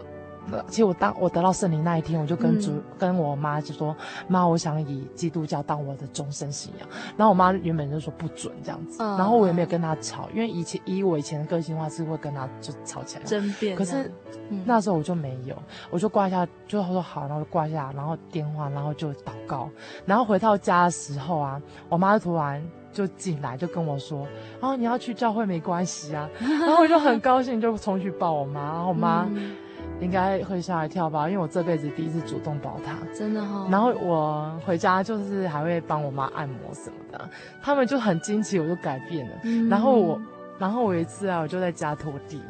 [0.67, 3.95] 其实我当我得到圣灵那一天，我就跟主、嗯、跟我妈就说
[4.27, 13.75] ：“妈，我想以基督教当我的终身信仰。”然后我妈原本就说不准这样子，嗯、然后我也没有跟她吵，因为以前以我以前的个性的话是会跟她就吵起来争辩。
[13.75, 14.11] 可是、
[14.49, 15.55] 嗯、那时候我就没有，
[15.89, 19.69] 我就挂下，就说好，然后就挂下，然后电话，然后就祷告。
[20.05, 24.27] 然后回到家的时候啊，我妈就突然就进来，就跟我说
[24.59, 28.61] ：“然后，你要去教会没关系啊。”然后我就很高兴，就冲去抱我妈。
[28.61, 29.27] 然后我妈。
[29.31, 29.55] 嗯
[30.01, 33.67] 应该会吓一跳吧，因为我这辈子第一次主动抱他，真的哈、哦。
[33.69, 37.29] 然后我回家就是还会帮我妈按摩什么的，
[37.61, 39.35] 他们就很惊奇，我就改变了。
[39.43, 40.21] 嗯、然后我，
[40.57, 42.41] 然后我有一次啊，我就在家拖地，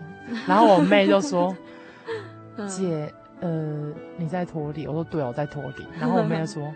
[0.48, 1.56] 然后我妹就说
[2.70, 6.72] ：“姐，呃，你在拖地？”我说：“对，我在拖地。”然后我妹就说：“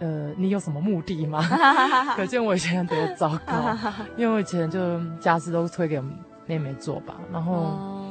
[0.00, 1.40] 呃，你有什么目的吗？”
[2.14, 3.74] 可见我以前多糟糕，
[4.18, 5.98] 因为我以前就家事都推给
[6.44, 8.03] 妹妹做吧，然后。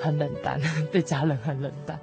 [0.00, 0.60] 哦很冷淡，
[0.90, 1.98] 对家人很冷淡，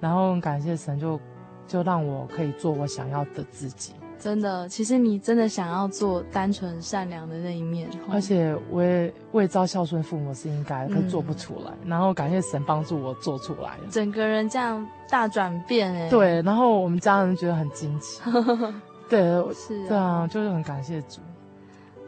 [0.00, 1.22] 然后感谢神就，就
[1.66, 3.92] 就让我可以做我想要的自己。
[4.18, 11.72] 真的，其实你真的想要做单纯善良的那一面，而且我也为照孝顺父母是应该，可做不出来。
[11.82, 16.08] 嗯、然后感谢神帮助我做出来，整个人这样大转变哎。
[16.08, 18.22] 对，然后我们家人觉得很惊奇。
[19.10, 19.20] 对，
[19.52, 21.20] 是啊，对啊，就是很感谢主。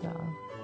[0.01, 0.17] 对啊。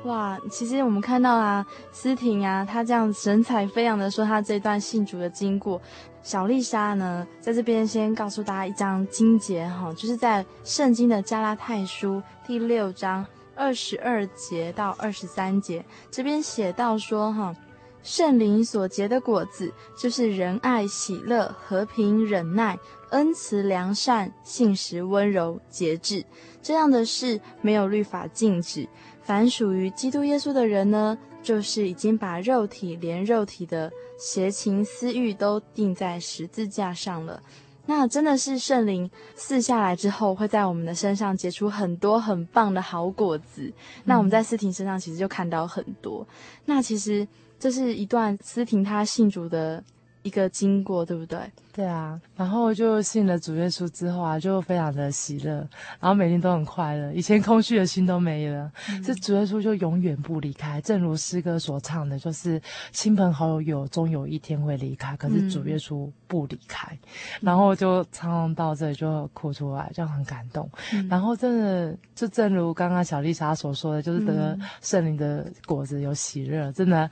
[0.04, 5.80] 哇，其实我们看到啊，思婷啊，她这样神采飞扬的说她这段信主的经过。
[6.22, 17.54] 小丽莎呢，在这边先告诉大家一张经节哈，就是在圣经的加拉太书第六章二十二节到二十三节，这边写到说哈，
[18.02, 22.78] 圣灵所结的果子，就是仁爱、喜乐、和平、忍耐、
[23.10, 26.24] 恩慈、良善、信实、温柔、节制，
[26.60, 28.88] 这样的事没有律法禁止。
[29.22, 37.42] 凡属于基督耶稣的人呢，就是已经把肉体连肉体的邪情私欲都钉在十字架上了。
[37.84, 43.72] 那真的是圣灵赐下来之后，会在我们的身上结出很多很棒的好果子。
[44.04, 46.26] 那我们在思婷身上其实就看到很多。
[46.64, 47.26] 那其实
[47.58, 49.82] 这是一段思婷她信主的
[50.22, 51.38] 一个经过，对不对？
[51.74, 55.54] 对啊，然后就信了主耶稣之后啊，就非常的喜乐，
[55.98, 58.70] 然后每天都很快乐，以前空虚的心都没了。
[58.90, 62.60] 嗯、这主耶稣就永远不离开，正如诗歌所唱的，就是
[62.90, 66.86] 亲朋好友终有一天会离开，可是主耶稣不离开。
[66.92, 67.08] 嗯、
[67.40, 70.70] 然后就唱到这里就哭出来，就很感动。
[70.92, 77.10] 嗯、然后真的就正如刚刚小丽莎所说的，就是得圣灵的果子有喜乐，真的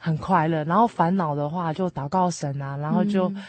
[0.00, 0.64] 很快乐。
[0.64, 3.28] 然后烦恼的话就祷告神啊，然后就。
[3.28, 3.44] 嗯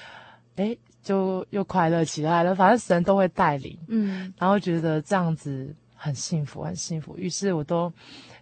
[0.58, 2.54] 哎，就又快乐起来了。
[2.54, 7.16] 反正神都会带领，嗯，然后觉得这样子很幸福，很幸福。
[7.18, 7.92] 于是我都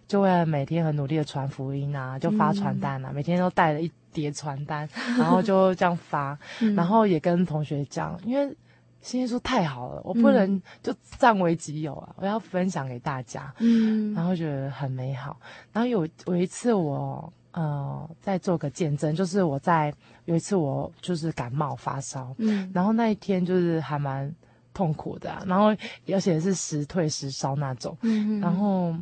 [0.08, 4.86] 就会每天很努力的传福音啊，就发传单啊，嗯、每天都带了一叠传单，
[5.16, 8.54] 然后就这样发，嗯、然后也跟同学讲，因为
[9.00, 15.38] 新耶稣太好了，我不能就占为己有啊，我要分享给大家，嗯，然后觉得很美好。
[15.72, 17.32] 然后有有一次我。
[17.52, 19.92] 呃，再做个见证，就是我在
[20.24, 24.32] 有一次我就是感冒发烧，嗯，然后那一天就是还蛮
[24.72, 25.74] 痛苦的，啊，然后
[26.12, 28.94] 而且是时退时烧那种，嗯，然后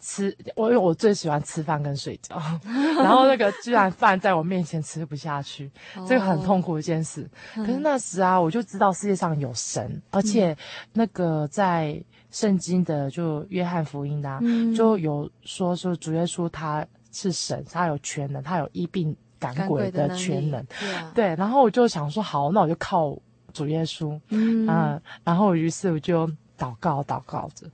[0.00, 2.40] 吃我因为我最喜欢吃饭跟睡觉，
[2.96, 5.70] 然后那个居然饭在我面前吃不下去，
[6.08, 7.28] 这个很痛苦的一件事。
[7.54, 10.56] 可是那时啊，我就知道世界上有神，而且
[10.94, 14.40] 那个在圣经的就约翰福音啊，
[14.74, 16.86] 就有说说主耶稣他。
[17.12, 20.64] 是神，他有全能，他有医病赶鬼的全能。
[21.14, 23.16] 对，然后我就想说，好，那我就靠
[23.52, 24.18] 主耶稣。
[24.28, 26.26] 嗯，嗯，然后于是我就
[26.58, 27.66] 祷告，祷告着，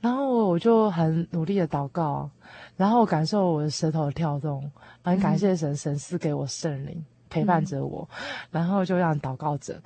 [0.00, 2.30] 然后我就很努力的祷告，
[2.76, 4.70] 然后感受我的舌头的跳动，
[5.02, 9.80] 很感谢神，神赐给我圣灵陪伴着我，嗯、然后就让祷告着。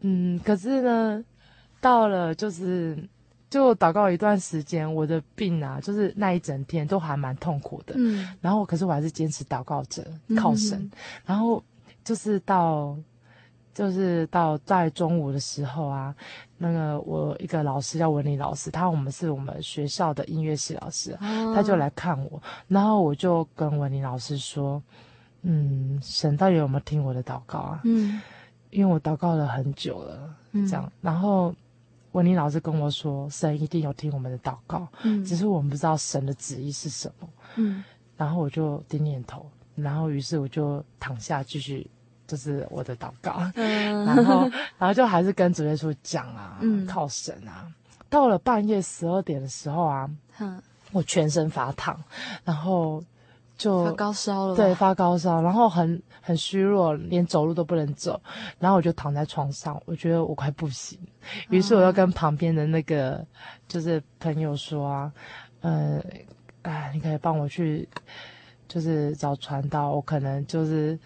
[0.00, 1.24] 嗯，可是呢，
[1.80, 2.96] 到了就是。
[3.48, 7.94] 就祷告一段时间，我的病啊，就是那一整天都还蛮痛苦的。
[7.96, 10.04] 嗯，然后可是我还是坚持祷告着，
[10.36, 10.78] 靠神。
[10.80, 10.90] 嗯、
[11.24, 11.62] 然后
[12.02, 12.98] 就是到，
[13.72, 16.12] 就是到在中午的时候啊，
[16.58, 24.82] 那个我一个老师叫文林老师，他我们是我们学校的音乐系老师，哦、他就来看我，然后我就跟文林老师说，
[25.42, 27.80] 嗯，神到底有没有听我的祷告啊？
[27.84, 28.20] 嗯，
[28.70, 31.54] 因为我祷告了很久了，嗯、这样，然后。
[32.16, 37.84] 文林老师跟我说：“神一定有听我们的祷告，嗯，只是我们不知道神的旨意是什么，嗯。
[38.16, 41.86] 然后我就点点头，然后于是我就躺下继续，
[42.26, 47.70] 就是我的祷告，嗯， 然后然后就还是跟主耶稣讲啊，嗯，靠神啊。
[48.08, 50.62] 到了半夜十二点的时候啊，嗯，
[50.92, 52.02] 我全身发烫，
[52.44, 53.04] 然后。”
[53.56, 58.20] 就发高烧了，对，发高烧，然后很很虚弱，连走路都不能走，
[58.58, 60.98] 然后我就躺在床上，我觉得我快不行，
[61.48, 63.24] 于是我又跟旁边的那个
[63.66, 65.12] 就是朋友说啊，
[65.62, 65.98] 呃，
[66.62, 67.88] 哎，你可以帮我去，
[68.68, 70.98] 就是找传道，我可能就是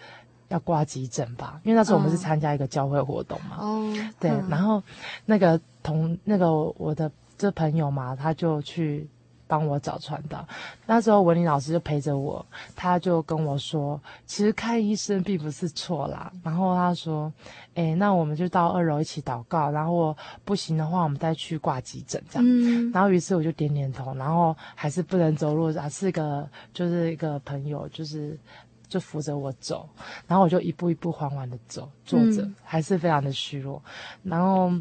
[0.48, 4.82] 要挂急诊吧，因为那时候我们是参加一个教会活动嘛，哦，对，然后
[5.24, 9.08] 那个同那个我的这朋友嘛，他就去。
[9.50, 10.46] 帮我找传道，
[10.86, 12.46] 那时候文林老师就陪着我，
[12.76, 16.30] 他就跟我说，其实看医生并不是错啦。
[16.44, 17.32] 然后他说，
[17.74, 22.44] 诶，那我们就到二楼一起祷告，然后不行的话，我们再去挂急诊这样。
[22.48, 22.92] 嗯。
[22.92, 28.38] 然后于是我就点点头，然后还是不能走路，还是一个就是一个朋友，就是
[28.86, 29.88] 就扶着我走，
[30.28, 33.82] 然后我就一步一步缓缓的走，坐着，嗯、还是非常的虚弱。
[34.22, 34.72] 然后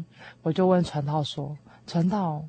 [0.42, 1.58] 我就问传道说，
[1.88, 2.40] 传道。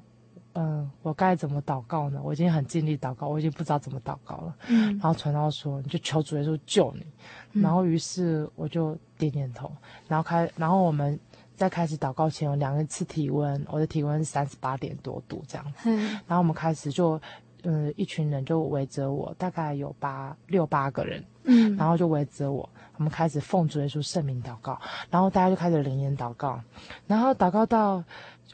[0.54, 2.20] 嗯，我该怎么祷告呢？
[2.22, 4.56] 我已经很尽力祷告，我已经不知道怎么祷告了。
[4.68, 7.06] 嗯，然后传道说，你就求主耶稣救你。
[7.54, 9.72] 嗯、然后于是我就点点头，
[10.10, 11.18] 然后开，然后我们
[11.56, 15.84] 在开始祷告前有量一次体温，我的体温是三十八点多度这样子。
[15.86, 17.18] 嗯，然后我们开始就，
[17.64, 21.24] 嗯，一群人就围着我，大概有八六八个人。
[21.43, 24.80] 嗯，然后就围着我，我们开始奉主耶稣圣名祷告，
[25.10, 26.62] 然后大家就开始灵言祷告，
[27.08, 28.04] 然后祷告到。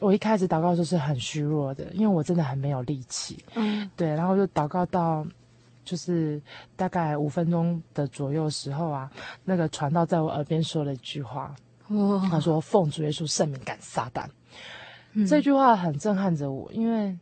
[0.00, 3.42] 我一开始祷告就是很虚弱的，因为我真的很没有力气。
[3.54, 5.26] 嗯，对，然后就祷告到，
[5.84, 6.40] 就是
[6.76, 9.10] 大概五分钟的左右时候啊，
[9.44, 11.54] 那个传道在我耳边说了一句话，
[11.88, 14.24] 哦，他说：“奉主耶稣圣名赶撒旦。
[15.14, 17.18] 嗯”这句话很震撼着我，因为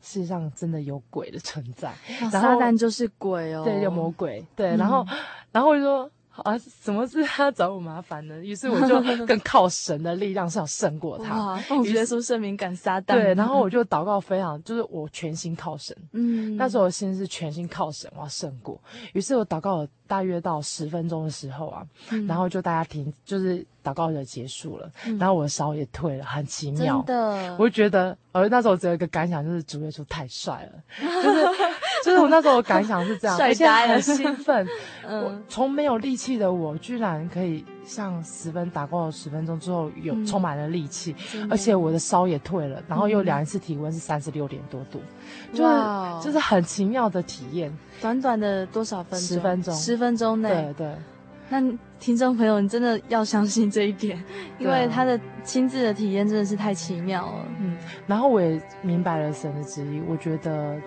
[0.00, 1.92] 世界上真的有鬼的存在，
[2.30, 5.18] 撒旦就是鬼哦，对，有魔鬼，对，然后，嗯、
[5.52, 6.10] 然后我就说。
[6.42, 8.36] 啊，什么是 他找我麻烦呢？
[8.42, 11.56] 于是我就 更靠神的力量，是要胜过他。
[11.84, 13.14] 耶稣圣名赶撒旦。
[13.14, 15.96] 对，然后我 就祷告非常，就是我全心靠神。
[16.12, 18.80] 嗯，那时候我心是全心靠神，我要胜过。
[19.12, 27.02] 于是我祷告了大约到十分钟的时候啊，嗯、然后就大家停，就是祷告就结束了，嗯、然后我的烧也退了，很奇妙。
[27.06, 31.44] 真的，我就觉得，而那时候只有一个感想，就是主耶稣太帅了，就是
[32.04, 34.66] 就是我那时候的感想是这样， 而且很兴奋。
[35.06, 45.00] 嗯、我从没有力气的我，居然可以像十分打过了十分钟之后有充满了力气，嗯、而且我的烧也退了，然后又量一次体温是三十六点多度，
[45.52, 47.72] 嗯、就是就是很奇妙的体验。
[48.00, 49.28] 短短的多少分钟？
[49.28, 50.48] 十分钟，十分钟内。
[50.48, 50.94] 对对。
[51.50, 51.60] 那
[52.00, 54.22] 听众朋友，你真的要相信这一点，
[54.58, 57.46] 因为他的亲自的体验真的是太奇妙了。
[57.60, 57.76] 嗯，
[58.06, 60.80] 然后我也明白了神的旨意，我觉得。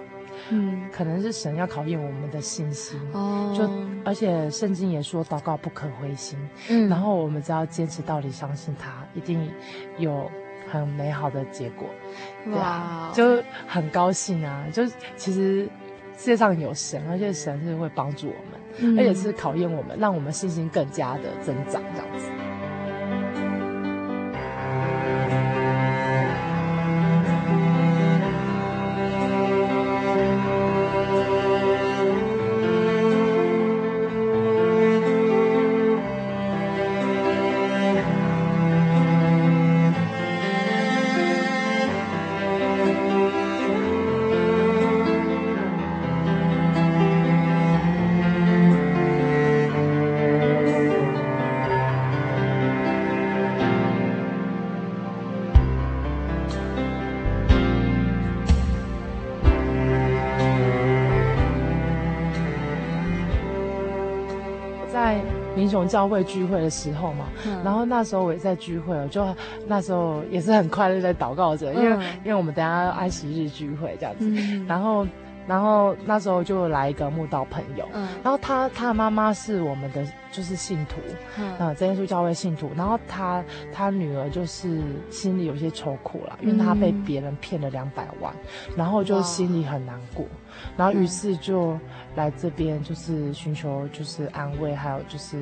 [0.50, 3.00] 嗯，可能是神要考验我们的信心。
[3.14, 3.70] 哦，就
[4.06, 6.38] 而且圣经也说祷告不可灰心，
[6.70, 9.52] 嗯，然后我们只要坚持到底，相信他一定
[9.98, 10.30] 有
[10.72, 11.88] 很美好的结果，
[12.52, 14.66] 哇，就很高兴啊！
[14.72, 14.86] 就
[15.16, 15.64] 其实
[16.18, 22.30] 世界上有神，而且神是会帮助我们，嗯，而且是考验我们，让我们信心更加的增长，这样子。
[65.88, 69.26] 教会聚会的时候嘛，嗯、然后那时候我也在聚会，我就
[69.68, 75.08] 那时候也是很快乐在祷告着，因为、嗯、因为我们等下要安息日聚会这样子，嗯、然后
[75.48, 80.98] 然后那时候就来一个慕道朋友，嗯、然后他他的妈妈是我们的就是信徒，
[81.60, 88.34] 嗯，真耶稣教会信徒，然后他他女儿就是心里有些愁苦了，因为他被别人骗了两百万，
[88.70, 90.26] 嗯、然后就心里很难过，
[90.76, 91.78] 然后于是就。
[92.16, 95.38] 来这边就是寻求就是安慰，还有就是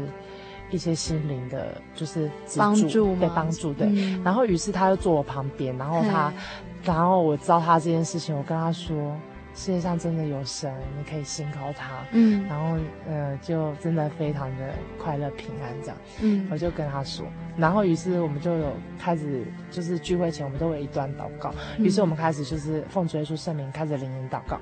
[0.72, 3.88] 一些心灵的，就是帮助，被帮助，对。
[3.92, 6.34] 嗯、然后于是他就坐我旁边，然后他，
[6.84, 9.16] 然后我知道他这件事情，我跟他说。
[9.56, 12.06] 世界上真的有神，你可以信靠他。
[12.12, 12.78] 嗯，然后
[13.08, 15.98] 呃，就真的非常的快乐平安这样。
[16.22, 17.26] 嗯，我就跟他说，
[17.56, 21.54] 然后于是我们就有开始，就是聚会前我们都会有一段祷告。
[21.80, 24.60] 于是我们开始就是奉主耶稣圣名开始灵言祷告。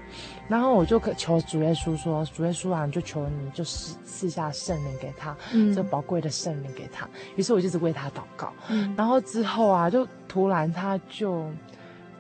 [0.48, 8.54] 然后我就求主耶稣说：“主耶稣啊，你就求你就赐赐下圣灵给他，嗯，这宝贵的圣灵给他。”于是我就一直为他祷告。
[8.70, 11.50] 嗯，然后之后啊，就突然他就。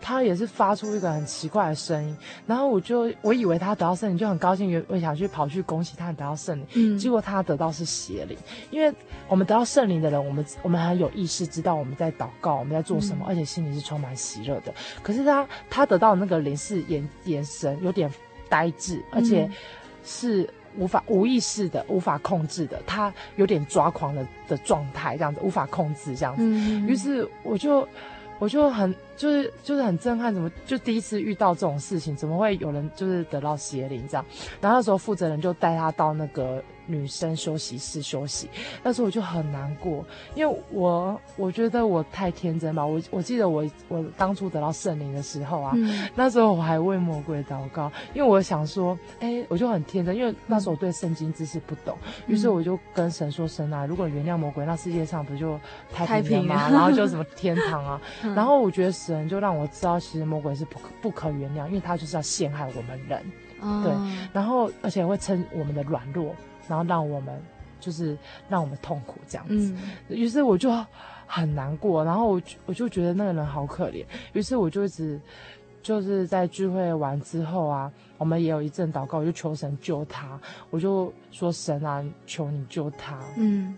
[0.05, 6.67] 他也是发出一个很奇怪的声音，然后我就我以为他得到圣灵，就很高兴，我想去跑去恭喜他得到圣灵。
[6.73, 8.37] 嗯，结果他得到是邪灵，
[8.69, 8.93] 因为
[9.29, 14.73] 我们得到圣灵的人，我们我们很有意识知道我们在祷告，我们在做什么，嗯、而且心里是充满喜乐的。
[15.01, 18.11] 可是他他得到的那个灵是眼眼神有点
[18.49, 19.49] 呆滞，而且
[20.03, 26.43] 是无法无意识的、无法控制的，他有点抓狂的的状态，这样子无法控制这样子。
[26.43, 27.87] 嗯，于是我就。
[28.39, 32.15] 我就很就是就是很震撼，怎么就第一次遇到这种事情？
[32.15, 34.25] 怎么会有人就是得到邪灵这样？
[34.59, 36.63] 然后那时候负责人就带他到那个。
[36.85, 38.49] 女生休息室休息，
[38.83, 40.05] 那时候我就很难过，
[40.35, 42.85] 因为我我觉得我太天真吧。
[42.85, 55.59] 我我记得我我当初得到圣灵的时候啊，嗯、那时候我还为魔鬼祷告，因为我想说，哎、欸，我就很天真，因为那时候我对圣经知识不懂，于、嗯、是我就跟神说：“神啊，如果原谅魔鬼，那世界上不就
[55.93, 56.69] 太平了吗？
[56.69, 58.01] 然后就什么天堂啊？
[58.23, 63.23] 嗯、然后我觉得神就让我知道，其实魔鬼是不可不可原谅，因为他就是要陷害我们人，
[63.61, 63.93] 嗯、对，
[64.33, 66.35] 然后而且会趁我们的软弱。”
[66.67, 67.41] 然后让我们
[67.79, 69.75] 就是让我们痛苦这样子，
[70.09, 70.71] 嗯、于是我就
[71.27, 75.19] 很难过，然后我我就觉得那个人好可怜，于是我就一直
[75.81, 80.39] 就是在聚会完之后啊，我们也有一阵祷告，我就求神救他，
[80.69, 83.77] 我就说神啊，求你救他，嗯，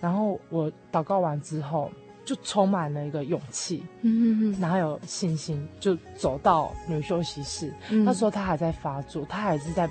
[0.00, 1.90] 然后我祷告完之后
[2.26, 9.88] 就充满了一个勇气，嗯嗯嗯，然后有信心，就走到女休息室，嗯、那时候他还在发作，他还是在，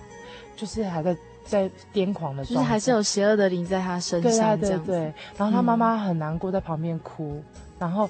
[0.55, 1.17] 就是还在。
[1.45, 5.13] 在癫狂的状态，就是还是有邪恶的灵在他身上，对对对对。
[5.37, 7.35] 然后他妈妈很难过，在旁边哭。
[7.35, 7.43] 嗯、
[7.79, 8.09] 然后，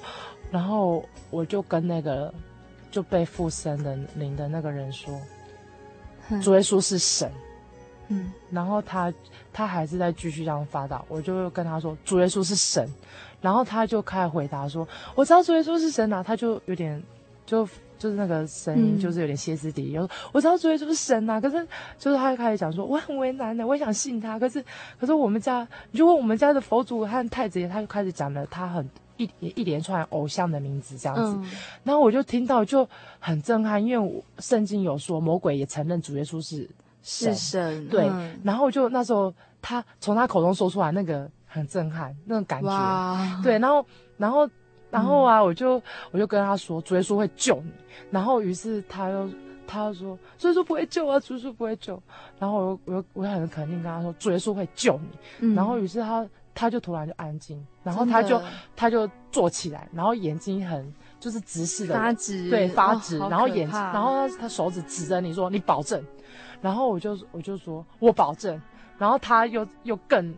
[0.50, 2.32] 然后我就跟那个
[2.90, 5.20] 就被附身的灵的那个人说
[6.42, 7.30] ：“主耶稣是神。”
[8.08, 9.12] 嗯，然后他
[9.52, 12.88] 他还是在继续这样发导，我就跟他说主耶稣是神，
[13.40, 17.02] 然后他就开始回答说我知道主耶稣是神啊，他就有点
[17.44, 17.68] 就
[17.98, 19.98] 就是那个声音就是有点歇斯底里，
[20.32, 21.66] 我知道主耶稣是神啊，可是
[21.98, 24.64] 就是他就开始讲说我很为难的，我也想信他，可是
[25.00, 28.88] 可是我们家你就问我们家的佛祖和太子爷，他就开始讲了他很。
[29.18, 31.50] 一一连串偶像的名字这样子，嗯、
[31.84, 32.86] 然后我就听到就
[33.18, 36.68] 很震撼，因为我圣经有说魔鬼也承认主耶稣是
[37.00, 39.32] 神，是神对，嗯、然后就那时候
[39.62, 43.86] 他从他口中说出来那个很震撼那种感觉，对，然后
[44.18, 44.46] 然后
[44.96, 45.80] 然后啊，我就
[46.10, 47.70] 我就跟他说主耶稣会救你，
[48.10, 49.28] 然后于是他又
[49.66, 52.02] 他又说主耶稣不会救啊，主耶稣不会救，
[52.38, 56.26] 然后我又我又我又很肯定跟他说主耶稣会救你，嗯、然后于是他。
[56.58, 58.40] 他就突然就安静，然后他就
[58.74, 60.90] 他就坐起来，然后眼睛很
[61.20, 66.02] 就是直视的发直，对发直，哦、然后眼睛，然后他他手指指着你说你保证，
[66.62, 68.58] 然后我就我就说我保证，
[68.96, 70.34] 然后他又又更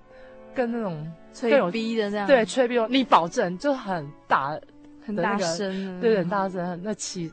[0.59, 4.59] 更那种吹逼的那样，对吹逼你保证就很大
[5.07, 7.33] 很大声，对很大声那气。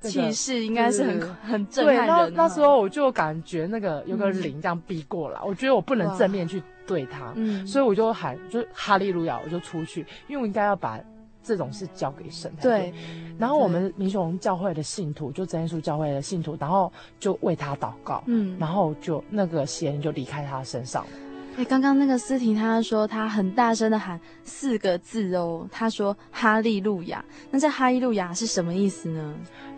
[0.00, 2.06] 气势应该是很很震撼人。
[2.06, 11.00] 对，那那时候我就感觉那个有个灵这样逼过来，嗯、我觉得我不能正面去对他，嗯，所以我就喊，就哈利路亚，我就出去，因为我应该要把
[11.42, 12.52] 这种事交给神。
[12.62, 12.94] 对。
[13.38, 21.10] 然后我们民雄教会的信徒，就真耶稣教会的信徒，然后就为他祷告，嗯，然后就那个邪灵就离开他身上了。
[21.58, 27.24] 哎，刚刚那个思婷她说她很大声的喊四个字哦，她说哈利路亚。
[27.50, 29.34] 那这哈利路亚是什么意思呢？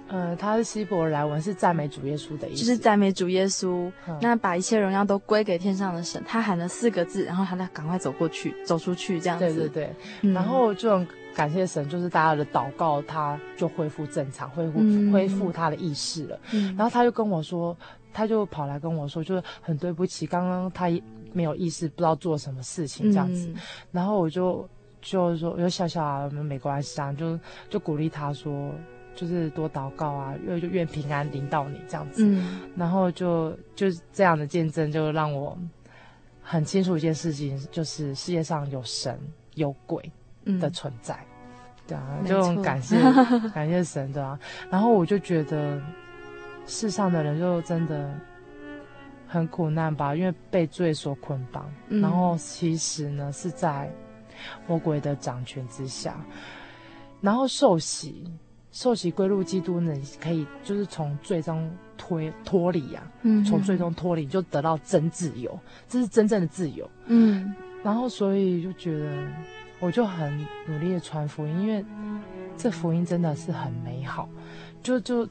[0.09, 3.91] 呃，他是希伯来文，是赞美主耶稣的意思，就是赞美主耶稣。
[4.07, 6.23] 嗯、那把一切荣耀都归给天上的神。
[6.27, 9.47] 他喊了四个字，然后他再赶快走过去，走出去，这样子。
[9.47, 9.95] 对对对。
[10.23, 16.39] 嗯、然后就很感谢神，就是大家的祷告，他就恢复正常，恢复、嗯、恢复他的意识了。
[16.53, 17.75] 嗯、然后他就跟我说，
[18.13, 20.91] 他就跑来跟我说，就是很对不起，刚刚他
[21.33, 23.49] 没有意识，不知道做什么事情这样子。
[23.49, 23.55] 嗯、
[23.93, 24.69] 然后我就
[25.01, 28.73] 就说，我就笑笑啊，没关系啊，就就鼓励他说。
[29.13, 35.59] 就是多祷告啊，愿就愿平安临到你这样子，嗯、然后就就这样的见证，就让我
[36.41, 39.19] 很清楚一件事情，就是世界上有神
[39.57, 40.11] 有鬼
[40.61, 42.97] 的存在，嗯、对啊，就很感谢
[43.53, 44.39] 感谢神的啊。
[44.71, 45.83] 然后我就觉得
[46.65, 48.15] 世上的人就真的
[49.31, 53.89] 很苦难吧，因为被罪所捆绑，嗯、然后其实呢是在
[54.67, 56.17] 魔鬼的掌权之下，
[57.21, 58.25] 然后受洗。
[58.73, 61.69] 受洗归入基督呢，可以就是从罪中
[61.99, 65.59] 脱脱离呀，嗯，从罪中脱离就得到真自由，
[65.89, 67.53] 这是真正的自由，嗯。
[67.83, 69.29] 然后所以就觉得，
[69.81, 71.85] 我就很努力的传福音，因为
[72.57, 74.29] 这福音真的是很美好，
[74.85, 75.29] 就就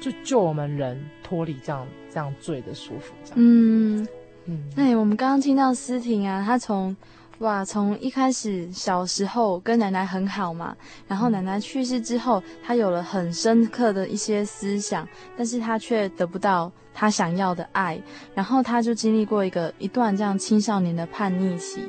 [0.00, 3.34] 就救我们人脱离这样这样罪的束缚，这样。
[3.36, 4.08] 嗯
[4.46, 4.62] 嗯。
[4.76, 6.96] 哎，我们刚刚听到思婷啊，她从。
[7.40, 10.74] 哇，从一开始小时候跟奶奶很好嘛，
[11.06, 18.00] 然后奶奶去世之后，她有了很深刻的一些思想，但是她却得不到她想要的爱，
[18.34, 21.82] 然后她就经历过一个一段这样青少年的叛逆期，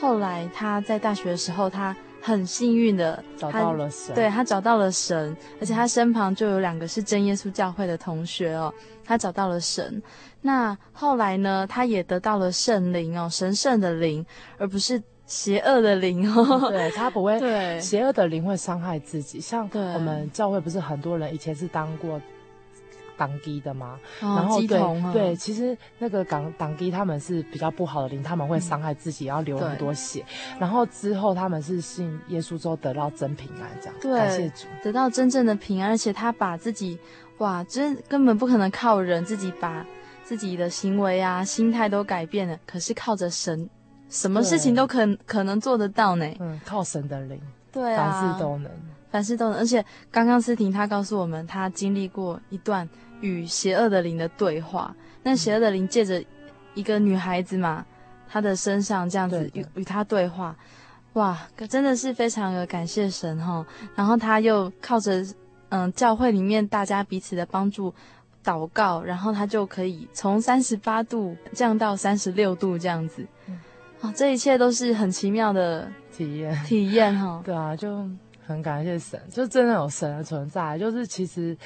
[0.00, 1.94] 后来她在大学的时候，她
[2.26, 8.74] 很幸运的找到了神，对，他找到了神，而且他身旁就有两个是真耶稣教会的同学哦，
[9.04, 10.02] 他找到了神。
[10.42, 11.64] 那后来呢？
[11.68, 14.26] 他也得到了圣灵哦，神圣的灵，
[14.58, 16.68] 而不是邪恶的灵哦。
[16.68, 19.40] 对，他不会， 对，邪恶的灵会伤害自己。
[19.40, 22.20] 像我们教会不是很多人以前是当过
[23.16, 23.98] 当机的嘛？
[24.20, 30.24] 哦、然后对、啊、对，其实那个港党机他们是比较不好的灵，他们会伤害自己，然后流很多血。
[30.58, 33.94] 然后之后他们是信耶稣之后得到真平安，这样。
[34.00, 36.98] 对，感谢主，得到真正的平安，而且他把自己，
[37.38, 39.84] 哇，真根本不可能靠人自己把。
[40.24, 43.70] 自己的行为啊，心态都改变了，可是靠着神，
[44.08, 46.26] 什么事情都可可能做得到呢？
[46.40, 47.40] 嗯，靠神的灵，
[47.70, 48.72] 对啊，凡事都能，
[49.08, 49.56] 凡事都能。
[49.56, 52.88] 而且刚刚思婷她告诉我们，她经历过一段
[53.20, 54.94] 与邪恶的灵的对话。
[55.22, 56.22] 那邪恶的灵借着
[56.74, 57.84] 一个女孩子嘛，
[58.28, 60.56] 她的身上这样子与与她对话，
[61.14, 61.38] 哇，
[61.68, 63.66] 真的是非常的感谢神哈。
[63.94, 65.24] 然后她又靠着
[65.70, 67.92] 嗯教会里面大家彼此的帮助。
[68.44, 73.58] 祷告，然后他就可以从三十八度降到三十六度这样子，嗯、
[74.00, 77.42] 啊，这一切都是很奇妙的体验，体验哈。
[77.44, 78.08] 对啊，就
[78.46, 81.58] 很感谢神，就真的有神的存在，就是其实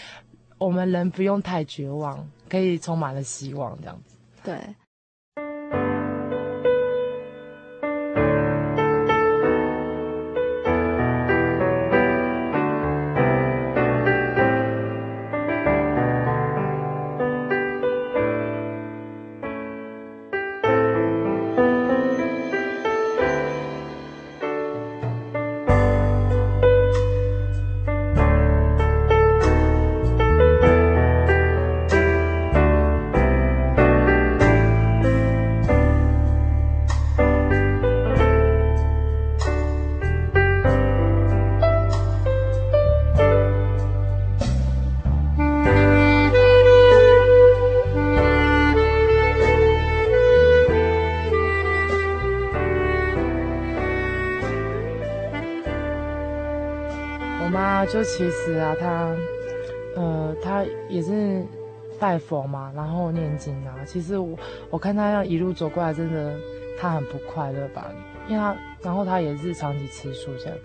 [0.61, 4.17] 我们人不用太绝望，可以充满了希望这样子。
[4.45, 4.57] 对。
[57.87, 59.17] 就其实啊，他，
[59.97, 61.45] 呃，他也是
[61.99, 63.75] 拜佛嘛，然后念经啊。
[63.87, 64.39] 其实我
[64.71, 66.37] 我看他要一路走过来，真的
[66.79, 67.91] 他很不快乐吧？
[68.29, 70.57] 因为他，然后他也是长期吃素这样。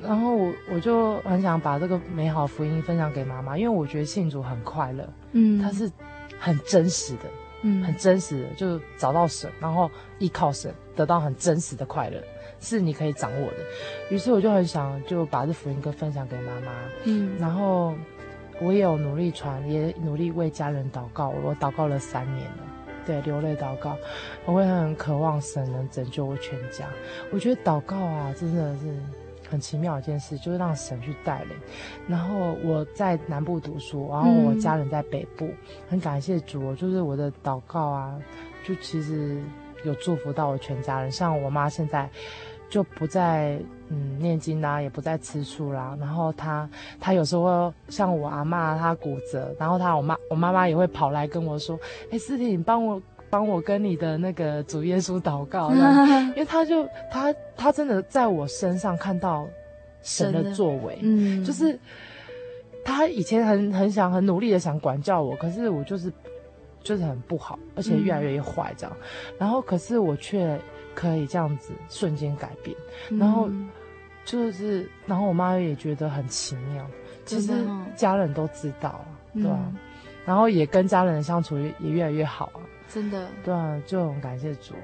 [0.00, 5.90] 然后我我就很想把这个美好福音分享给妈妈，因为我觉得信主很快乐，嗯，他是
[6.38, 7.22] 很真实的，
[7.62, 12.22] 嗯，很真实的，就找到神，然后依靠神，得到很真实的快乐，
[12.60, 13.56] 是你可以掌握的。
[14.10, 16.72] 于是我就很想就把这福音歌分享给妈妈，
[17.04, 17.94] 嗯，然后
[18.60, 22.64] 我也有努力传，也努力为家人祷告，我祷告了三年了，
[23.06, 23.96] 对，流泪祷告，
[24.44, 26.86] 我会很渴望神能拯救我全家。
[27.32, 28.94] 我觉得祷告啊，真的是。
[29.50, 31.56] 很奇妙一件事，就是让神去带领。
[32.06, 35.56] 然后我在南部读书，然后我家人在北部，嗯、
[35.88, 38.20] 很感谢主，就是我的祷告啊，
[38.62, 39.40] 就其实
[39.84, 41.10] 有祝福到我全家人。
[41.10, 42.06] 像我妈现在
[42.68, 43.58] 就不再
[43.88, 45.96] 嗯念经啦，也不再吃素啦。
[46.00, 46.68] 然后他
[47.00, 51.78] 他有时候像我阿嬷她骨折，然后他我妈我妈妈也会跑来跟我说
[52.10, 53.00] ：“哎，思婷，你帮我。”
[53.30, 55.70] 帮我跟你的那个主耶稣祷告，
[56.32, 59.46] 因为他就他他真的在我身上看到
[60.00, 61.78] 神的作为，嗯，就是
[62.82, 66.10] 他以前很很想很努力的想管教我，可是我就是
[66.82, 70.58] 就是很不好，而且越来越坏这样，嗯、然后可是我却
[70.98, 72.76] 可以这样子瞬间改变，
[73.20, 73.48] 然后
[74.24, 76.84] 就是然后我妈也觉得很奇妙，
[77.24, 79.62] 其实家人都知道，对吧、啊？
[79.68, 79.76] 嗯、
[80.26, 82.60] 然后也跟家人的相处也越来越好啊。
[82.92, 84.74] 真的，对啊，就很感谢主。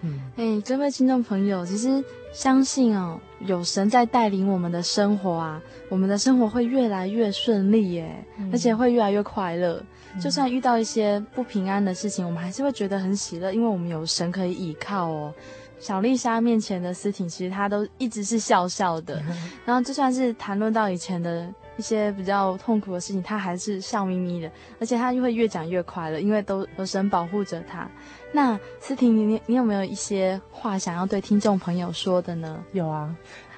[0.00, 2.02] 嗯，哎，各位听众朋友，其实
[2.32, 9.80] 相信哦，有神在带领我们的生活啊，我们的生活会越来越顺利耶，嗯、而且会越来越快乐。
[10.14, 15.34] 嗯、就算遇到一些不平安的事情，我们还是会觉得很喜乐，因为我们有神可以依靠哦。
[15.78, 21.52] 小丽莎面前的思婷，其实她都一直是笑笑的，嗯、 然后就算是谈论到以前的。
[21.76, 27.88] 一些比较痛苦的事情，她还是笑眯眯的，而且她就会越讲越快乐，因为都有神保护着她。
[28.32, 32.62] 那思婷，你你有没有一些话想要对听众朋友说的呢？
[32.72, 33.16] 有啊，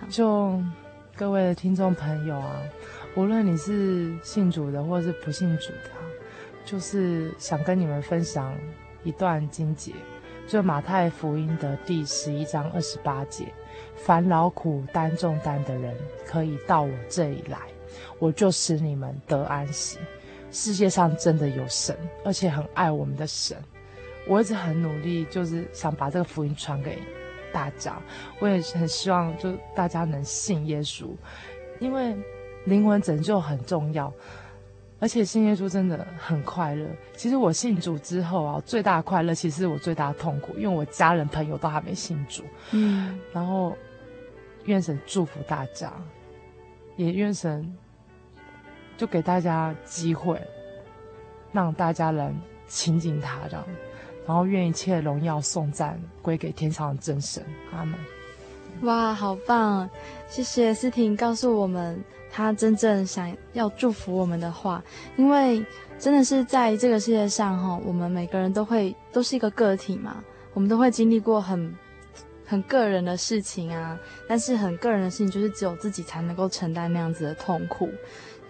[0.09, 0.57] 就
[1.17, 2.63] 各位的听众朋友啊，
[3.17, 5.91] 无论你是信主的或者是不信主的，
[6.65, 8.57] 就是想跟你们分享
[9.05, 9.93] 一段经节，
[10.47, 13.53] 就马太福音的第十一章二十八节：
[13.97, 15.95] 烦劳苦担重担的人，
[16.27, 17.59] 可以到我这里来。
[18.19, 19.99] 我就使你们得安息。
[20.51, 23.57] 世界上真的有神，而且很爱我们的神。
[24.29, 26.99] 我一直很努力，就是想把这个福音传给
[27.53, 28.01] 大家。
[28.39, 31.07] 我也很希望，就大家能信耶稣，
[31.81, 32.17] 因为
[32.65, 34.13] 灵魂拯救很重要，
[35.03, 36.87] 而且信耶稣真的很快乐。
[37.17, 42.45] 其实我信主之后啊，最大的快乐其实是我最大的痛苦，因为我家人朋友都还没信主。
[42.71, 43.77] 嗯，然后
[44.67, 45.93] 愿神祝福大家，
[46.97, 47.77] 也愿神。
[48.99, 50.41] 就给大家机会，
[51.51, 52.33] 让大家能
[52.69, 53.67] 亲近他，这样，
[54.27, 57.45] 然后愿一切荣耀颂赞归给天上的真神。
[57.73, 57.99] 阿门。
[58.83, 59.91] 哇，好棒！
[60.29, 64.83] 谢谢思婷告诉我们他真正想要祝福我们的话，
[65.17, 65.63] 因为
[65.99, 70.25] 真的是在这个世界上哈，我们每个人都会都是一个个体嘛，
[70.55, 71.77] 我们都会经历过很
[72.47, 77.91] 很个人的事情啊，但是很个人的事情就是只有自己才能够承担那样子的痛苦。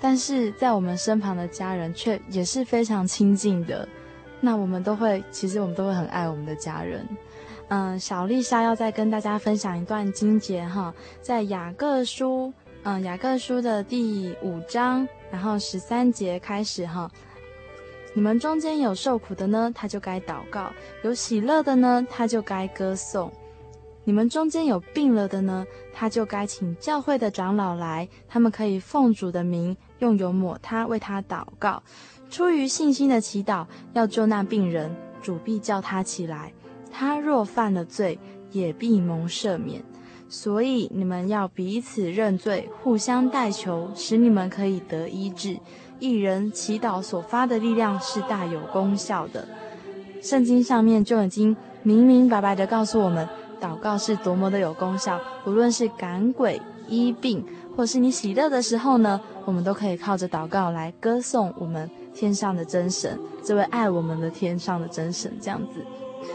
[0.01, 3.89] 但是在我们身旁的家人却也是非常亲近的，
[4.41, 7.07] 那我们都会，其实我们都会很爱我们的家人。
[7.69, 12.53] 嗯，小丽莎要再跟大家分享一段经节哈，在雅各书，
[12.85, 17.09] 嗯，雅各书的第五章，然后十三节开始哈，
[18.13, 20.73] 你们中间有受苦的呢，他就该祷告；
[21.05, 23.33] 有喜乐的呢，他就该歌颂。
[24.03, 31.81] 你们中间有病了的呢，他就该请教会的长老来，他们可以奉主的名用油抹他，为他祷告。
[32.31, 36.53] 出于信心的祈祷，要救那病人，主必叫他起来。
[36.91, 38.19] 他若犯了罪，
[38.51, 39.81] 也必蒙赦免。
[40.33, 45.59] 所以你们要彼此认罪，互相代求，使你们可以得医治。
[46.01, 49.47] 一人祈祷所发的力量是大有功效的。
[50.23, 53.29] 圣经上面就已经明明白白地告诉我们。
[53.61, 57.45] 祷告是多么的有功效，无论是赶鬼、医病，
[57.77, 65.31] 或是你喜乐的时候呢，我们都可以靠着祷告来歌颂我们天上的真神，这位爱我们的天上的真神。
[65.41, 65.85] 这样子，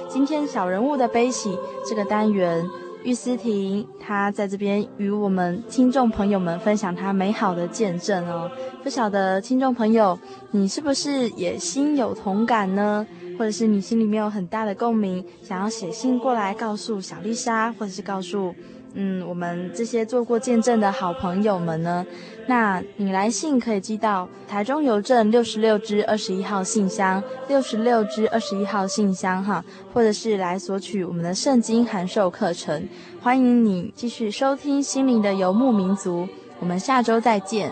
[0.07, 2.65] 今天小人物的悲喜这个单元，
[3.07, 8.51] 玉思婷她在这边与我们听众朋友们分享她美好的见证哦。
[8.83, 10.19] 不晓得听众朋友，
[10.51, 13.07] 你是不是也心有同感呢？
[13.39, 18.53] 或者是你心里面有很大的共鸣，想要写信过来告诉小丽莎，或者是告诉
[18.99, 22.03] 嗯，我们这些做过见证的好朋友们呢，
[22.47, 32.87] 那你来信可以寄到台中邮政六十六支二十一号信箱，六十六支二十一号信箱哈，或者是来索取我们的圣经函授课程。
[33.21, 36.23] 欢迎你继续收听《心灵的游牧民族》，
[36.59, 37.71] 我们下周再见。